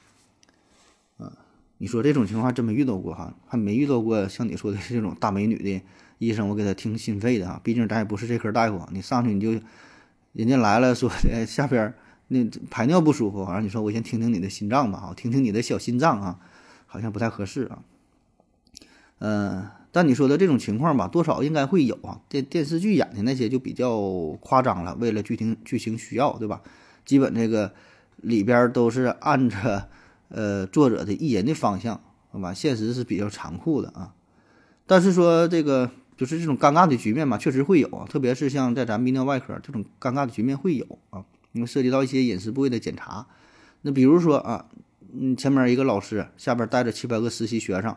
[1.18, 1.32] 啊，
[1.78, 5.82] 你说这种情况真没遇到过哈，还没遇到过像你说的这种大美女的
[6.18, 9.52] 医生，我给她听心肺的哈，毕竟咱也不是这科大夫，你上去你就
[10.32, 11.10] 人家来了说
[11.46, 11.94] 下边
[12.28, 16.38] 那排尿不舒服，然后你说我先听听你的心脏吧，哈，听听你的小心脏啊。
[16.92, 17.84] 好像不太合适啊，
[19.20, 22.20] 嗯，但你说的这种情况吧，多少应该会有啊。
[22.28, 26.62] 电电视剧演的那些就比较夸张了，为了剧情剧情需要，对吧？
[27.04, 27.72] 基本这个
[28.16, 29.88] 里边都是按着
[30.30, 32.00] 呃作者的意人的方向，
[32.32, 32.52] 好吧？
[32.52, 34.12] 现实是比较残酷的啊。
[34.84, 38.04] 但是说这个就是这种尴尬的局面嘛，确实会有啊。
[38.06, 43.26] 特别是像在咱泌尿外科这种尴尬的局面会有啊，因为涉及到一些隐私部位的检查。
[43.80, 44.66] 那比如说啊。
[45.12, 47.96] 嗯，前面一个老师，下边带着七八个实习学生，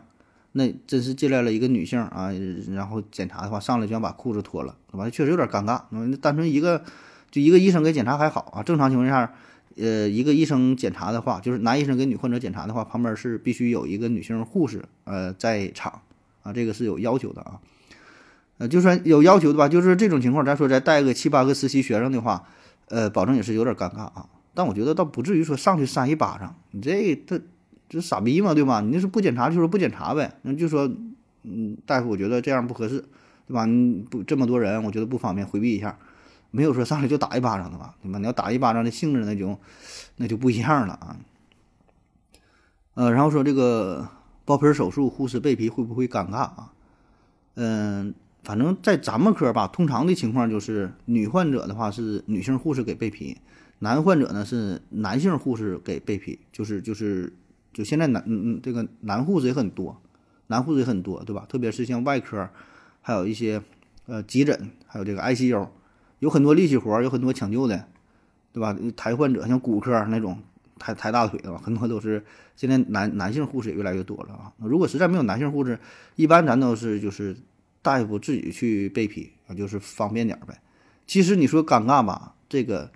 [0.50, 2.32] 那真是进来了一个女性啊，
[2.72, 5.08] 然后检查的话，上来就想把裤子脱了，对吧？
[5.08, 5.80] 确实有点尴尬。
[5.90, 6.82] 那单纯一个
[7.30, 9.32] 就一个医生给检查还好啊，正常情况下，
[9.76, 16.02] 呃，一个医生检查的话，就是男医生给女患者检查的话，旁边是必须有一个女性护士呃在场
[16.42, 17.60] 啊，这个是有要求的啊。
[18.58, 22.44] 呃，就算有要求的吧，就是这种情况，咱说再带个七八个实习学生的话，
[22.88, 24.26] 呃，保证也是有点尴尬啊。
[24.54, 27.40] 但我觉得倒不至于说上去扇一巴掌，你这他
[27.88, 28.80] 这傻逼嘛，对吧？
[28.80, 30.88] 你那是不检查就说不检查呗，那就说，
[31.42, 33.00] 嗯，大夫，我觉得这样不合适，
[33.46, 33.66] 对吧？
[33.66, 35.98] 你不这么多人，我觉得不方便，回避一下，
[36.52, 38.18] 没有说上来就打一巴掌的吧，对吧？
[38.18, 39.58] 你要打一巴掌的性质那就
[40.16, 41.16] 那就不一样了啊。
[42.94, 44.08] 呃，然后说这个
[44.44, 46.72] 包皮手术，护士背皮会不会尴尬啊？
[47.56, 53.36] 嗯，反正在咱们科吧，通常的情况就是女患者的话是女性护士给背皮。
[53.80, 57.32] 男患者呢是男性护士给背皮，就是就是
[57.72, 60.00] 就现在男嗯嗯这个男护士也很多，
[60.46, 61.44] 男护士也很多，对吧？
[61.48, 62.48] 特别是像外科，
[63.02, 63.60] 还有一些
[64.06, 65.68] 呃急诊，还有这个 ICU，
[66.20, 67.84] 有很多力气活，有很多抢救的，
[68.52, 68.74] 对吧？
[68.96, 70.38] 抬患者像骨科那种
[70.78, 72.24] 抬抬大腿的吧，很多都是
[72.56, 74.52] 现在男男性护士也越来越多了啊。
[74.58, 75.78] 如果实在没有男性护士，
[76.14, 77.36] 一般咱都是就是
[77.84, 80.58] 大夫自己去备批啊，就是方便点呗。
[81.06, 82.90] 其实你说尴尬吧，这个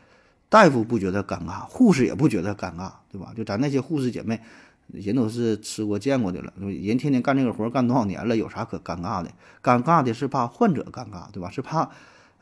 [0.48, 3.34] 大夫不觉得尴尬，护士也不觉得尴尬，对吧？
[3.36, 4.40] 就咱那些护士姐妹，
[4.86, 9.30] 人都是吃过见过的了，人天天干这个活干多少年了，有啥可尴尬的？
[9.62, 11.50] 尴尬的是怕患者尴尬，对吧？
[11.50, 11.90] 是怕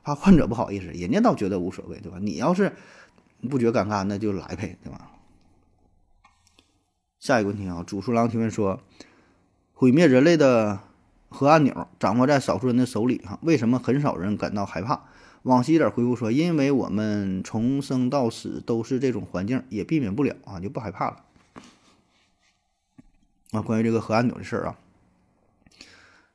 [0.04, 2.18] 怕患者不好意思，人家倒觉得无所谓，对吧？
[2.20, 2.70] 你要是
[3.50, 5.10] 不觉尴尬，那就来呗，对吧？
[7.18, 8.80] 下一个问题啊，主书郎提问说，
[9.72, 10.78] 毁灭人类的
[11.36, 15.02] 核按钮掌握在少数人的手里，哈，为什么很少人感到害怕？
[15.42, 21.22] 往西点回复说，因为我们从生到死都是这种环境，也避免不了啊，就不害怕了。
[23.50, 24.78] 啊，关于这个核按钮的事儿啊，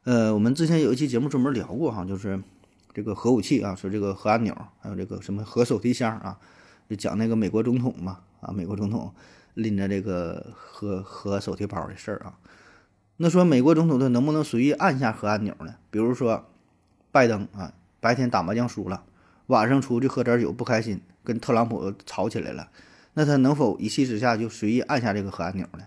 [0.03, 2.39] 呃，我们之前有一期节目专门聊过哈，就是
[2.93, 6.37] 这个核武器啊，说这个核按钮，还有这个什么核手提箱啊，
[6.87, 9.11] 就讲那个美国总统嘛，啊，美国总统
[9.55, 12.37] 拎着这个核核手提包的事儿啊。
[13.23, 15.75] 那说美国总统他能不能随意按下核按钮呢？
[15.91, 16.49] 比如说
[17.11, 19.03] 拜登啊，白天打麻将输了，
[19.45, 22.71] 晚上出去喝点酒不开心，跟特朗普吵起来了，
[23.13, 25.83] 那他能否一气之下就随意按下这个核按钮呢？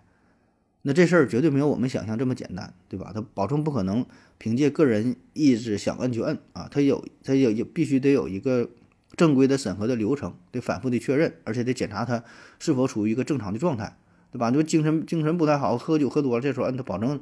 [0.83, 3.11] 那这事儿绝对没有我们想象这么简单，对吧？
[3.13, 4.07] 他保证不可能
[4.39, 8.71] 凭借个人意志想摁就摁啊，他有他有有必须得有一个
[9.17, 12.23] 正规的审核的流程，得反复的确认，而且得检查他
[12.61, 13.97] 是否处于一个正常的状态，
[14.35, 14.51] 对吧？
[14.51, 17.21] 就精神精神不太好，喝酒喝多了，这时候摁他保证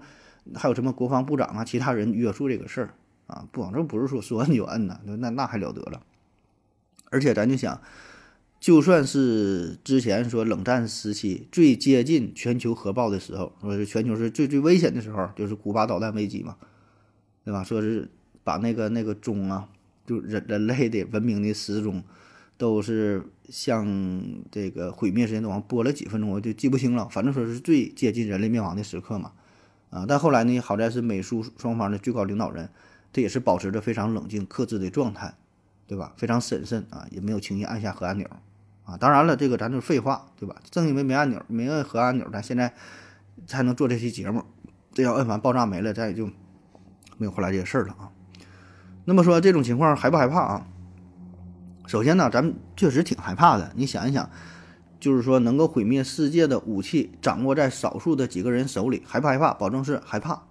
[0.54, 2.94] 还有什么国防部长啊，其他人约束这个事儿
[3.26, 6.00] 啊，保证不是说说摁就摁呐，那那还了得了？
[7.10, 7.78] 而且咱就想。
[8.58, 16.56] 就算是之前说冷战时期最接近全球核爆的时候，说是全球是最最危险的时候，就是古巴导弹危机嘛，
[17.44, 17.64] 对吧？
[17.64, 18.08] 说是
[18.44, 19.68] 把那个那个钟啊，
[20.06, 22.04] 就人人类的文明的时钟，
[22.62, 23.84] 都是向
[24.52, 27.08] 这个毁灭时间段拨了几分钟，我就记不清了。
[27.08, 29.32] 反正说是最接近人类灭亡的时刻嘛，
[29.90, 30.06] 啊！
[30.06, 32.70] 但后来呢，好在是美苏双方的最高领导人，
[33.12, 35.34] 他也是保持着非常冷静克制的状态，
[35.88, 36.12] 对吧？
[36.16, 38.28] 非常审慎啊，也没有轻易按下核按钮。
[38.84, 40.54] 啊，当然了，这个咱就是废话，对吧？
[40.70, 42.72] 正因为没按钮，没摁核按钮，咱现在
[43.44, 44.44] 才能做这期节目。
[44.94, 46.26] 这要摁完爆炸没了，咱也就
[47.18, 48.12] 没有后来这些事儿了啊。
[49.04, 50.68] 那么说这种情况害不害怕啊？
[51.86, 53.72] 首先呢，咱们确实挺害怕的。
[53.76, 54.30] 你想一想，
[55.00, 59.52] 就是说能够毁灭世界的武器掌握在少数的几个人手里，害不害怕？
[59.52, 60.42] 保证是害怕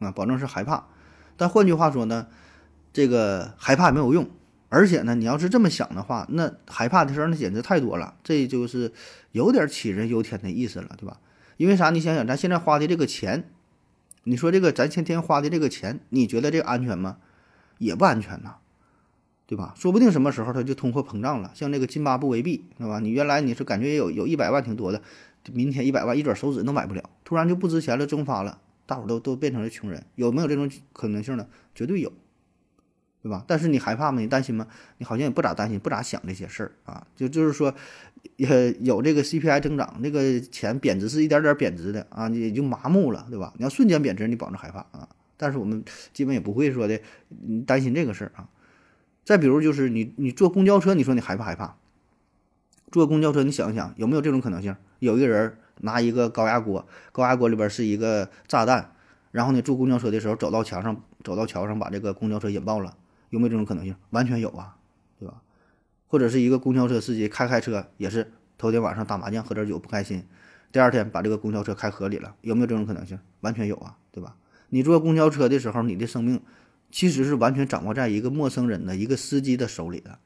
[0.00, 0.86] 啊，保证是害怕。
[1.36, 2.26] 但换句话说呢，
[2.92, 4.28] 这个害怕没有用。
[4.68, 8.92] 而且呢，你要是这么想的话，那害怕的事儿那简直太多了，这就是
[9.30, 11.20] 有点杞人忧天的意思了，对吧？
[11.56, 11.90] 因为啥？
[11.90, 13.48] 你想想，咱现在花的这个钱，
[14.24, 17.18] 你说这个咱天天花的这个钱，你觉得这个安全吗？
[17.78, 18.56] 也不安全呐，
[19.46, 19.72] 对吧？
[19.76, 22.98] 说不定什么时候它就通货膨胀了，像这个津巴布韦币，对吧？
[22.98, 25.00] 你原来你是感觉有有一百万挺多的，
[25.52, 31.46] 明天一百万一转手指都买不了，突然就不值钱了，蒸发了，大伙都都变成了穷人，有没有这种可能性呢？
[31.74, 32.12] 绝对有。
[33.22, 33.44] 对吧？
[33.48, 34.20] 但是你害怕吗？
[34.20, 34.68] 你担心吗？
[34.98, 37.04] 你好像也不咋担心，不咋想这些事儿啊。
[37.16, 37.74] 就就是说，
[38.36, 43.52] 也有这个 CPI 增长，那个钱贬值是一点点贬值的啊，也就麻木了，对吧？
[43.56, 45.08] 你要瞬间贬值，你保证害怕啊。
[45.36, 48.48] 但是我们基本也不会说的，你担心这个事儿啊。
[49.26, 51.74] 再比如就是你你坐公交车，你说你害不害怕？
[52.92, 54.76] 坐公交车，你想一想有没有这种可能性？
[55.00, 58.92] 有一个人拿一个高压锅，高压锅里边是一个炸弹，
[59.32, 62.96] 然后呢坐公交车的时候走到墙上，走到桥上把这个公交车引爆了。
[63.30, 63.96] 有没有这种可能性？
[64.10, 64.76] 完全有啊，
[65.18, 65.42] 对吧？
[66.06, 70.24] 或者是一个公交车司机开开车，也是头天晚上打麻将喝点酒不开心，
[70.70, 73.18] 第二天把这个公交车开河里了，有没有这种可能性？
[73.40, 74.36] 完全有啊，对吧？
[74.68, 76.40] 你坐公交车的时候，你的生命
[76.90, 80.18] 其实是完全掌握在一个陌生人的一个司机的手里的，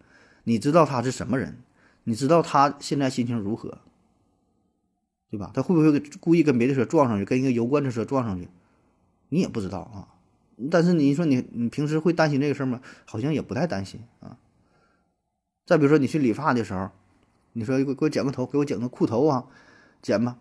[0.44, 1.58] 你知道他是什么人，
[2.04, 3.78] 你知道他现在心情如何，
[5.30, 5.50] 对吧？
[5.54, 8.48] 他会不会故意跟别的车撞上去，跟一个油罐的车撞上去，
[9.28, 10.08] 你也不知道啊。
[10.70, 12.82] 但是你说你你平时会担心这个事儿吗？
[13.06, 14.36] 好像也不太担心啊。
[15.64, 16.90] 再比如说你去理发的时候，
[17.54, 19.46] 你说给我剪个头，给我剪个裤头啊，
[20.02, 20.36] 剪吧。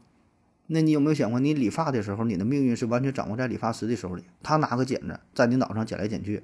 [0.71, 4.23] 那你有没有想过，你理发的时候，你的命运是完全掌握在理发师的手里。
[4.43, 6.43] 他拿个剪子在你脑上剪来剪去，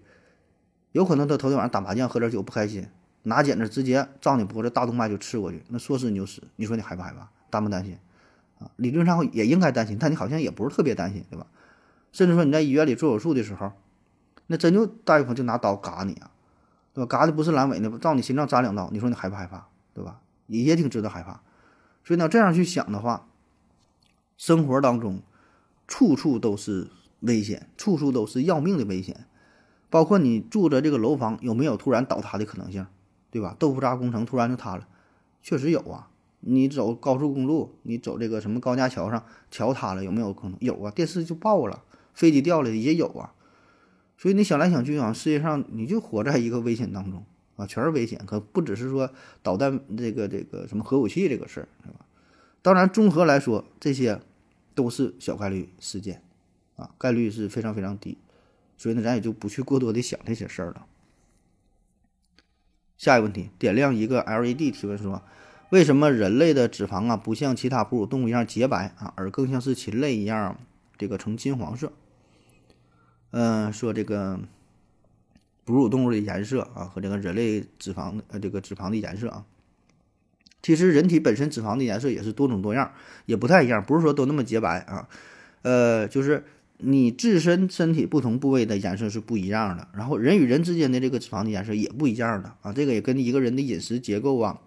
[0.93, 2.87] 有可能他头天晚上打麻将喝点酒不开心，
[3.21, 6.41] 拿剪子直接照你脖子大动脉就刺过去，那说死你就死。
[6.55, 7.29] 你说你害不害怕？
[7.51, 7.99] 担不担心？
[8.57, 11.45] 啊，理论上也应该担心，但你好像也不是特别担心，对吧？
[12.11, 13.73] 甚至说你在医院里做手术的时候，
[14.47, 16.31] 那真就大夫就拿刀嘎你啊，
[16.93, 17.07] 对吧？
[17.07, 19.67] 嘎的不是阑尾呢，照你心脏扎两刀，你说你害不害怕？
[19.93, 20.19] 对吧？
[20.47, 21.41] 也也挺值得害怕。
[22.03, 23.27] 所以呢，这样去想的话，
[24.37, 25.21] 生活当中
[25.87, 26.87] 处处都是
[27.21, 29.25] 危险，处处都是要命的危险。
[29.89, 32.85] 包括你住的这个楼房有没有突然倒塌的可能性，
[33.31, 33.55] 对吧？
[33.57, 34.87] 豆腐渣工程突然就塌了，
[35.41, 36.09] 确实有啊。
[36.41, 40.57] 你走高速公路，你走这个什么高架桥上，桥塌了有没有可能？
[40.59, 41.83] 有啊，电视就爆了，
[42.13, 43.33] 飞机掉了也有啊。
[44.17, 47.23] 所以你想来想去啊，世界上你就活在一个危险当中
[47.55, 49.09] 啊，全是危险，可不只是说
[49.41, 52.05] 导弹这个这个什么核武器这个事儿，是吧？
[52.65, 54.19] 当然，综合来说，这些
[54.73, 56.23] 都是小概率事件
[56.75, 58.17] 啊，概率是非常非常低。
[58.75, 60.87] 所以呢，咱也就不去过多的想这些事儿了。
[62.97, 65.21] 下一个问题，点亮一个 LED 提问说，
[65.69, 70.59] 为什么人类的脂肪啊不像其他哺乳动物一样洁白啊，而更像是禽类一样
[70.97, 71.93] 这个呈金黄色？
[73.29, 74.39] 嗯，说这个
[75.63, 79.45] 哺乳动物的颜色啊和这个人类脂肪呃这个脂肪的颜色啊，
[80.65, 82.91] 其实人体本身脂肪的颜色也是多种多样，
[83.27, 85.07] 也不太一样，不是说都那么洁白啊，
[85.61, 86.43] 呃，就是。
[86.77, 94.59] 你自身身体不同部位的颜色是不一样的，然后人与人之间的这个脂肪的颜色也不一样的啊，这个也跟一个人的饮食结构啊，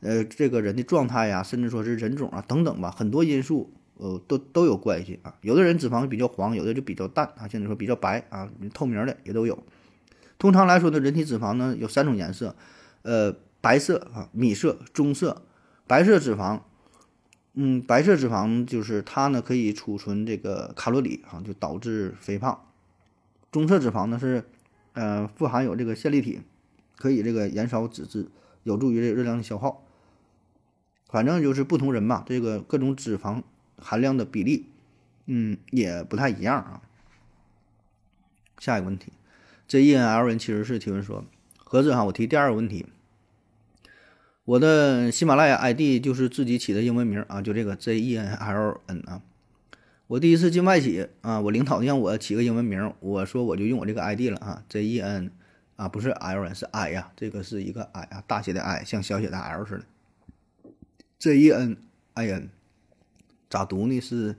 [0.00, 5.36] 呃，这个人的状态呀，甚至说是人种啊等等吧，很多因素呃都都有关系啊。
[5.42, 9.56] 有的人脂肪比较黄，有的就比较淡啊，甚至说比较白啊，透明的也都有。
[10.36, 12.56] 通常来说呢，人体脂肪呢有三种颜色，
[13.02, 13.32] 呃，
[13.64, 15.42] 白色啊、米色、棕色。
[15.86, 16.60] 白色脂肪。
[17.54, 22.66] 嗯，白色脂肪就是它呢，可以储存这个卡路里啊，就导致肥胖。
[23.52, 24.44] 棕色脂肪呢是，
[24.92, 26.40] 呃，富含有这个线粒体，
[26.96, 28.28] 可以这个燃烧脂质，
[28.64, 29.84] 有助于这个热量的消耗。
[31.08, 33.42] 反正就是不同人吧，这个各种脂肪
[33.78, 34.66] 含量的比例，
[35.26, 36.82] 嗯，也不太一样啊。
[38.58, 39.12] 下一个问题
[39.68, 41.24] 这 E N L 人其实是提问说，
[41.56, 42.86] 何子哈，我提第二个问题。
[44.44, 49.22] 我的喜马拉雅 ID 就是自己起的英文名啊，就这个 J E N L N 啊。
[50.06, 55.30] 我第一次进外企啊，我领导让我起个英文名，我说我就用我这个 ID 了啊，J E N
[55.76, 59.84] 啊，不是 L N 是 I 呀，这个是一个 I 啊，大写的 I 像小写的 L 似的。
[61.18, 61.78] J E N
[62.12, 62.50] I N
[63.48, 63.98] 咋读呢？
[63.98, 64.36] 是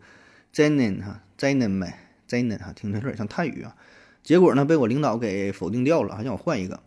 [0.53, 1.97] Zenin 哈，Zenin 呗
[2.29, 3.75] ，Zenin 哈，听着有点像泰语啊。
[4.21, 6.79] 结果呢，被我领导给否定掉了，还让我换一个。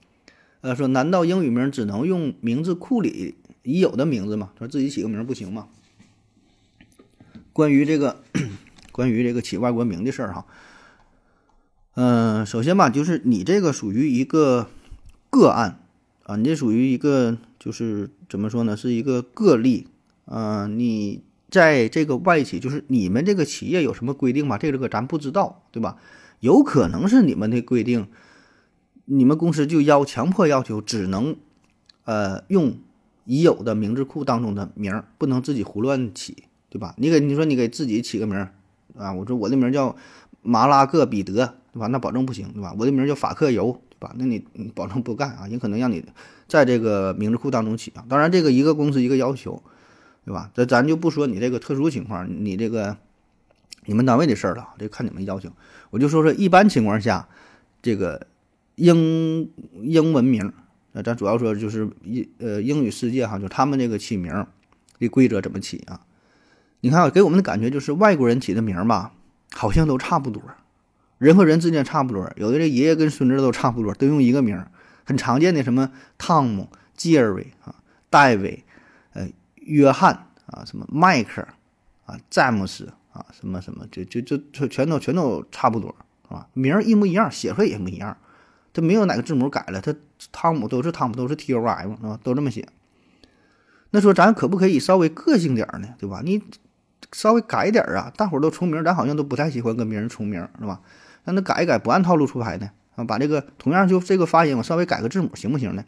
[0.60, 4.50] 呃，说难道英语名只能用名字库里已有的名字吗？
[4.58, 5.68] 说自己起个名不行吗？
[7.52, 8.22] 关于这个，
[8.90, 10.46] 关于这个起外国名的事儿哈，
[11.94, 14.68] 嗯，首先吧，就是你这个属于一个
[15.30, 15.80] 个案
[16.24, 19.86] 啊，你这属于一个就是怎么说呢，是一个个例
[20.24, 20.66] 啊。
[20.66, 24.58] 你在这个外企，就是你们这个企业有什么规定吗？
[24.58, 25.96] 这个咱不知道，对吧？
[26.40, 28.08] 有可能是你们的规定。
[29.10, 31.34] 你们公司就要强迫要求，只能，
[32.04, 32.76] 呃，用
[33.24, 36.94] 已有的名字库当中的名儿，不能自己胡乱起，对吧？
[36.98, 38.52] 你给你说你给自己起个名儿，
[38.98, 39.96] 啊，我说我的名叫
[40.42, 41.32] 马拉克彼得，
[41.72, 41.86] 对吧？
[41.86, 42.74] 那保证不行，对吧？
[42.78, 44.14] 我的名叫法克尤，对吧？
[44.18, 44.44] 那你
[44.74, 45.48] 保证不干啊？
[45.48, 46.04] 也可能让你
[46.46, 48.04] 在这个名字库当中起啊。
[48.10, 49.62] 当然，这个一个公司一个要求，
[50.26, 50.50] 对吧？
[50.52, 52.98] 这咱就不说你这个特殊情况，你这个
[53.86, 55.48] 你们单位的事儿了，这看你们要求。
[55.88, 57.26] 我就说说一般情况下，
[57.80, 58.26] 这个。
[58.78, 59.50] 英
[59.82, 60.52] 英文名，
[60.92, 64.46] 那咱主要说就是英呃英语世界哈，就他们这个起名
[65.00, 66.00] 的规则怎么起啊？
[66.80, 69.12] 你看给我们的感觉就是外国人起的名吧，
[69.52, 70.40] 好像都差不多，
[71.18, 74.64] 人和人之间差不多，有的这爷爷跟孙子都差不多，都用一个名，
[75.04, 77.74] 很常见的什么汤姆、杰瑞啊、
[78.08, 78.62] 戴维、
[79.12, 81.46] 呃、约翰啊、什么迈克
[82.06, 85.92] 啊、詹姆斯啊、什么什么，就就就全全都全都差不多
[86.28, 88.16] 啊，名一模一样，写出来也一模一样。
[88.78, 89.92] 它没有哪个字母改了，它
[90.30, 92.20] 汤姆都是汤姆，都是 T O M 是吧？
[92.22, 92.68] 都这么写。
[93.90, 95.88] 那说咱可不可以稍微个性点呢？
[95.98, 96.22] 对吧？
[96.24, 96.40] 你
[97.12, 100.80] 稍微改点啊，大伙儿都重名，咱好像都不太喜欢跟别人重名，是吧？
[101.24, 102.70] 让他改一改，不按套路出牌呢？
[102.94, 105.84] 啊，把这个同样就这个发音，我稍微改个字母行不行呢？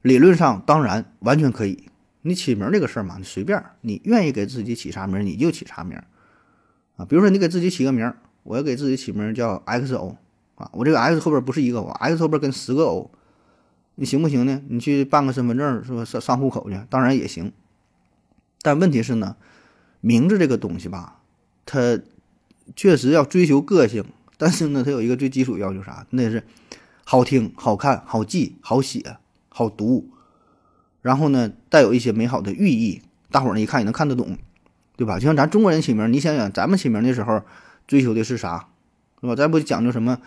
[0.00, 1.90] 理论上当然完全可以。
[2.22, 6.00] 你起名这个事儿嘛，你随便，你愿意给自己起啥名你就起啥名
[6.96, 7.04] 啊。
[7.04, 8.10] 比如说你给自己起个名，
[8.44, 10.16] 我要给自己起名叫 X O。
[10.58, 13.10] 啊，我这个 X 后边不是一个 O，X 后边跟十个 O，
[13.94, 14.60] 你行不行呢？
[14.68, 16.04] 你去办个身份证是吧？
[16.04, 17.52] 上上户口去，当然也行。
[18.60, 19.36] 但问题是呢，
[20.00, 21.20] 名字这个东西吧，
[21.64, 22.00] 它
[22.74, 24.04] 确实要追求个性，
[24.36, 26.06] 但是呢，它有一个最基础要求啥？
[26.10, 26.42] 那是
[27.04, 29.16] 好听、好看、好记、好写、
[29.48, 30.10] 好读，
[31.00, 33.00] 然后呢，带有一些美好的寓意，
[33.30, 34.36] 大伙儿呢一看也能看得懂，
[34.96, 35.20] 对吧？
[35.20, 37.42] 就像咱中国人起名，你想想，咱们起名的时候
[37.86, 38.68] 追求的是啥，
[39.20, 39.36] 是吧？
[39.36, 40.18] 咱不讲究什么？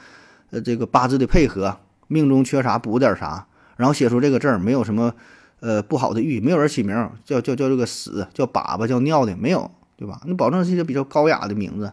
[0.51, 1.77] 呃，这个八字的配合，
[2.07, 3.47] 命中缺啥补点啥，
[3.77, 5.13] 然后写出这个字儿，没有什么
[5.59, 10.21] 呃不好的寓意，没有人起名叫叫叫这个屎，叫粑粑，叫尿的，没有，对吧？
[10.25, 11.91] 你保证是一个比较高雅的名字，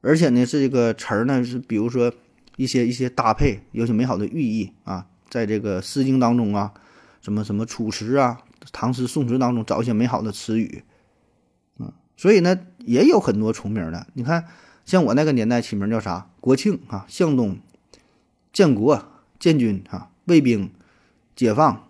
[0.00, 2.12] 而且呢，是这个词儿呢是比如说
[2.56, 6.72] 一些一些搭配，有些美好的寓意啊，在这个《诗经》当中啊，
[7.20, 8.38] 什么什么楚辞啊，
[8.72, 10.82] 唐诗宋词当中找一些美好的词语，
[11.78, 14.06] 嗯，所以呢也有很多重名的。
[14.14, 14.44] 你看，
[14.84, 16.28] 像我那个年代起名叫啥？
[16.40, 17.58] 国庆啊，向东、
[18.52, 19.04] 建国、
[19.38, 20.70] 建军啊，卫兵、
[21.36, 21.84] 解放，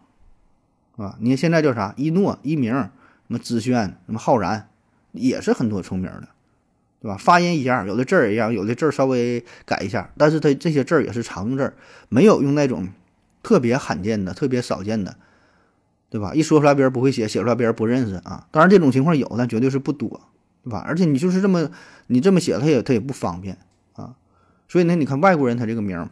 [0.96, 1.94] 啊，你看现在叫啥？
[1.96, 2.90] 一诺、一鸣、什
[3.28, 4.68] 么知轩、什么浩然，
[5.12, 6.28] 也是很多重名的，
[7.00, 7.16] 对吧？
[7.16, 11.74] 发音一样，有的字儿一样，有的字儿稍微改一下，但是它这些字儿也是常用字儿，
[12.08, 12.88] 没有用那种
[13.42, 15.16] 特别罕见的、特别少见的。
[16.10, 16.34] 对吧？
[16.34, 18.46] 一说出来别人不会写，写出来别人不认识啊。
[18.50, 20.20] 当然这种情况有，但绝对是不多，
[20.64, 20.84] 对吧？
[20.86, 21.70] 而且你就是这么
[22.06, 23.58] 你这么写，他也他也不方便
[23.94, 24.14] 啊。
[24.68, 26.08] 所以呢，你看外国人他这个名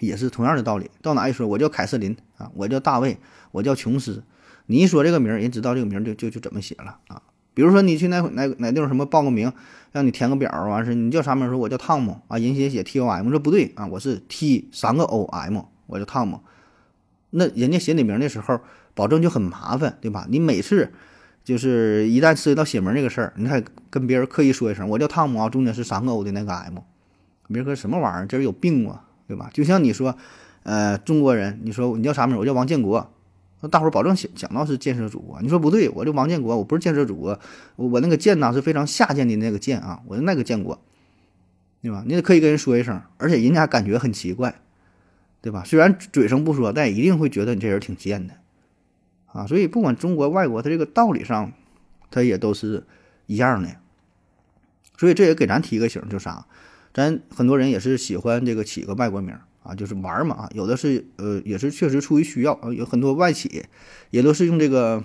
[0.00, 0.90] 也是同样的道理。
[1.00, 3.18] 到哪一说我叫凯瑟琳啊，我叫大卫，
[3.52, 4.24] 我叫琼斯，
[4.66, 7.22] 你一说这个名，人知道这个名就就就怎么写了啊。
[7.54, 9.52] 比如说你去哪哪哪地方什么报个名，
[9.92, 11.48] 让你填个表，完事你叫啥名？
[11.48, 16.40] 说我叫汤姆啊，人写写 T O M，说不对啊，我是 T 三个 O M，我叫汤姆。
[17.30, 18.60] 那人家写你名的时候。
[18.96, 20.24] 保证就很麻烦，对吧？
[20.30, 20.92] 你每次
[21.44, 26.78] 就是一旦涉及到写名这个事儿，你还跟别人刻意说一声“我叫汤姆啊”，中间是三个 O 的那个 M，
[27.48, 28.26] 别人说什么玩意儿？
[28.26, 29.50] 这人有病啊，对吧？
[29.52, 30.16] 就像你说，
[30.62, 32.38] 呃，中国人，你说你叫啥名？
[32.38, 33.12] 我叫王建国，
[33.60, 35.38] 那大伙儿保证想想到是建设祖国。
[35.42, 37.38] 你说不对，我就王建国，我不是建设祖国，
[37.76, 40.80] 我那个建呢是非常下贱的那个建啊，我的那个建国，
[41.82, 42.02] 对吧？
[42.06, 44.62] 你得刻意跟人说一声，而且人家感觉很奇怪，
[45.42, 45.62] 对吧？
[45.66, 48.32] 虽然嘴上不说，但也一定会觉得你这人挺贱的。
[49.34, 51.52] 啊，所以不管中国外国，它这个道理上，
[52.10, 52.84] 它也都是
[53.26, 53.68] 一样的。
[54.96, 56.46] 所以这也给咱提个醒，就啥，
[56.92, 60.50] 咱很多人也是喜欢这个起个外国名啊，就是玩嘛啊。
[60.54, 63.64] 有的是呃，也是确实出于需要啊，有很多外企
[64.10, 65.02] 也都是用这个，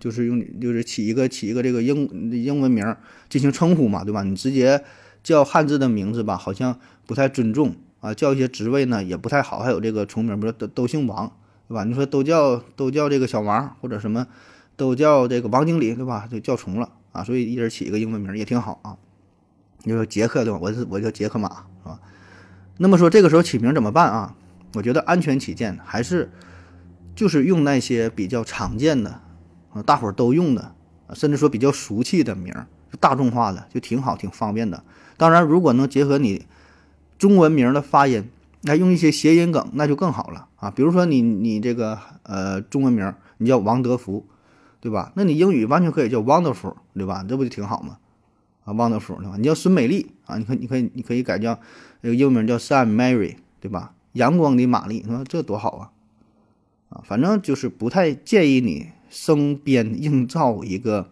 [0.00, 2.84] 就是用就是起一个起一个这个英英文名
[3.28, 4.24] 进行称呼嘛，对吧？
[4.24, 4.82] 你直接
[5.22, 8.12] 叫汉字的名字吧，好像不太尊重啊。
[8.12, 11.32] 叫一些职位呢也不太好，还有这个重名，比如都都姓王。
[11.74, 11.82] 对吧？
[11.82, 14.28] 你说都叫都叫这个小王或者什么，
[14.76, 16.28] 都叫这个王经理，对吧？
[16.30, 18.96] 就叫重了啊，所以一人起一个英文名也挺好啊。
[19.82, 20.58] 你说杰克对吧？
[20.62, 21.48] 我是我叫杰克马
[21.82, 21.98] 是吧？
[22.78, 24.36] 那么说这个时候起名怎么办啊？
[24.74, 26.30] 我觉得安全起见，还是
[27.16, 29.20] 就是用那些比较常见的
[29.72, 30.76] 啊，大伙儿都用的，
[31.12, 32.54] 甚至说比较俗气的名，
[33.00, 34.84] 大众化的就挺好，挺方便的。
[35.16, 36.46] 当然，如果能结合你
[37.18, 38.30] 中文名的发音。
[38.66, 40.70] 那用一些谐音梗，那就更好了啊！
[40.70, 44.26] 比如说你你这个呃中文名你叫王德福，
[44.80, 45.12] 对吧？
[45.16, 47.24] 那你英语完全可以叫 Wonderful，对吧？
[47.28, 47.98] 这不就挺好吗？
[48.64, 49.36] 啊，Wonderful，对吧？
[49.36, 51.60] 你叫孙美丽啊，你可你可以你可以改叫
[52.00, 53.92] 那个英文名叫 Sun Mary，对吧？
[54.12, 55.90] 阳光的玛丽，你说这多好啊！
[56.88, 61.10] 啊，反正就是不太建议你生编硬造一个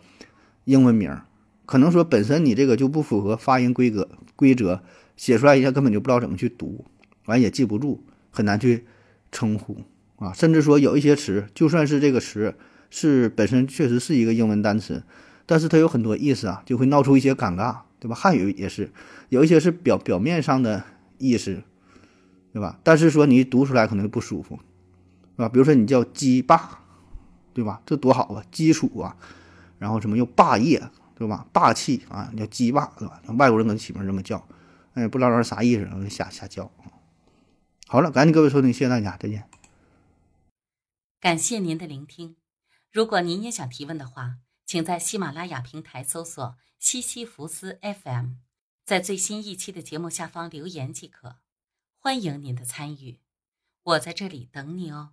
[0.65, 1.15] 英文名，
[1.67, 4.81] 可能说本身你这个就不符合发音规格规则，
[5.17, 6.87] 写出来一下根本就不知道怎么去读。
[7.27, 8.85] 完也记不住，很难去
[9.31, 9.79] 称呼
[10.17, 12.55] 啊，甚至说有一些词，就算是这个词
[12.91, 15.03] 是本身确实是一个英文单词，
[15.47, 18.15] 但是它有很多意思啊，就会闹出一些尴尬，对吧？
[18.15, 18.91] 汉语也是
[19.29, 20.85] 有一些是表表面上的
[21.19, 21.63] 意思，
[22.53, 22.79] 对吧？
[22.83, 24.57] 但是说你读出来可能不舒服，
[25.37, 25.49] 是吧？
[25.49, 26.81] 比如说你叫鸡霸，
[27.55, 27.81] 对吧？
[27.87, 29.17] 这多好啊，基础啊，
[29.79, 30.83] 然后什么又霸业，
[31.15, 31.47] 对吧？
[31.53, 33.21] 霸气啊，叫鸡霸，对吧？
[33.39, 34.47] 外国人给起名这么叫，
[34.95, 36.71] 哎，不知道这啥意思，瞎瞎叫。
[37.87, 39.49] 好了，感谢各位收听，谢谢大家，再见。
[41.21, 42.37] 感谢您的聆听。
[42.91, 48.37] 如果您也想提问的话，请在喜马拉雅平台搜索“西西弗斯 FM”，
[48.85, 51.37] 在最新一期的节目下方留言即可。
[51.99, 53.21] 欢迎您的参与，
[53.83, 55.13] 我在这里等你哦。